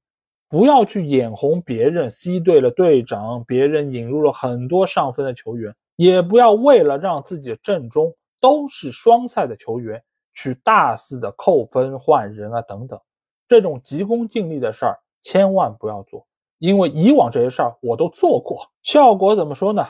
[0.49, 10.01] 不要去眼红别人 C 队了队长，别人引入了很多上分的球员，也不要为了让自己的阵中都是双赛的球员
[10.33, 13.01] 去大肆的扣分换人啊等等，
[13.49, 16.25] 这种急功近利的事儿千万不要做。
[16.59, 19.85] 因为以往这些事儿我都做过，效果怎么说呢？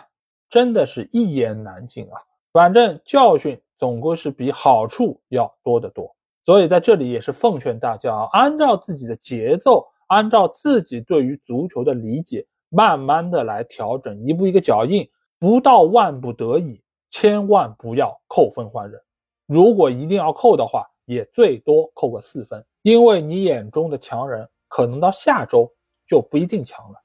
[0.51, 2.17] 真的是一言难尽啊！
[2.53, 6.15] 反正教训总归是比好处要多得多。
[6.45, 15.07] 所以在这里也是奉劝大家啊，按照自己的节奏，按照自己对于足球的理解，慢慢的来调整，一步一个脚印，
[15.39, 18.99] 不到万不得已，千万不要扣分换人。
[19.47, 25.71] 如果一定要扣的话，也最多扣个四分，因为你眼中的强人可能到下周。
[26.09, 26.99] 就不一定强了，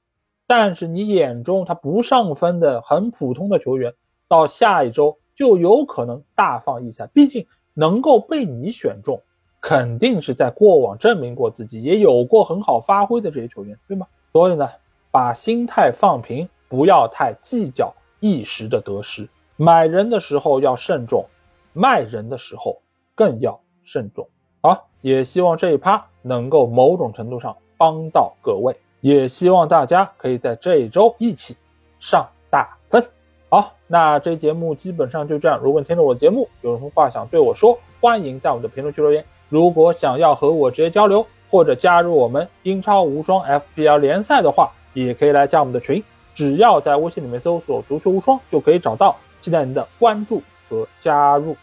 [0.47, 3.93] 但是你眼中他不上分的很普通的球员，
[4.27, 7.05] 到下一周就有可能大放异彩。
[7.07, 9.21] 毕竟能够被你选中，
[9.59, 14.07] 肯定是在过往证明过自己，也有过很好发挥的这些球员，对吗？
[14.31, 14.67] 所以呢，
[15.11, 19.27] 把心态放平，不要太计较一时的得失。
[19.57, 21.25] 买人的时候要慎重，
[21.73, 22.81] 卖人的时候
[23.13, 24.27] 更要慎重。
[24.61, 28.75] 好，也希望这一趴能够某种程度上帮到各位。
[29.03, 31.57] 也希望大家可以在这一周一起
[31.99, 33.05] 上大分。
[33.49, 35.59] 好，那这节目基本上就这样。
[35.61, 39.23] 如果你听了我的节目有什么话想对我说，欢迎在我们的评论区留言。
[39.49, 46.01] 如果想要和我直接交流，或者加入我们英超无双 FPL 联赛的话，也可以来加我们的群，
[46.33, 49.17] 只要在微信里面搜索“足球无双”就可以找到。
[49.41, 51.57] 期待您的关注和加入。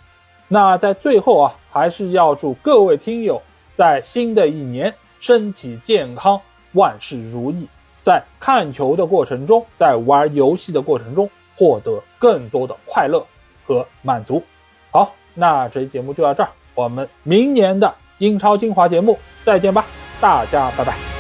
[0.47, 3.41] 那在最后啊，还是要祝各位听友
[3.75, 6.39] 在新的一年身体健康，
[6.73, 7.67] 万事如意，
[8.03, 13.25] 在看球的过程中，在玩游戏的过程中，获得更多的快乐
[13.65, 14.43] 和满足。
[14.91, 16.49] 好，那这期节目就到这儿。
[16.75, 19.85] 我们明年的英超精华节目再见吧，
[20.21, 21.20] 大家拜拜。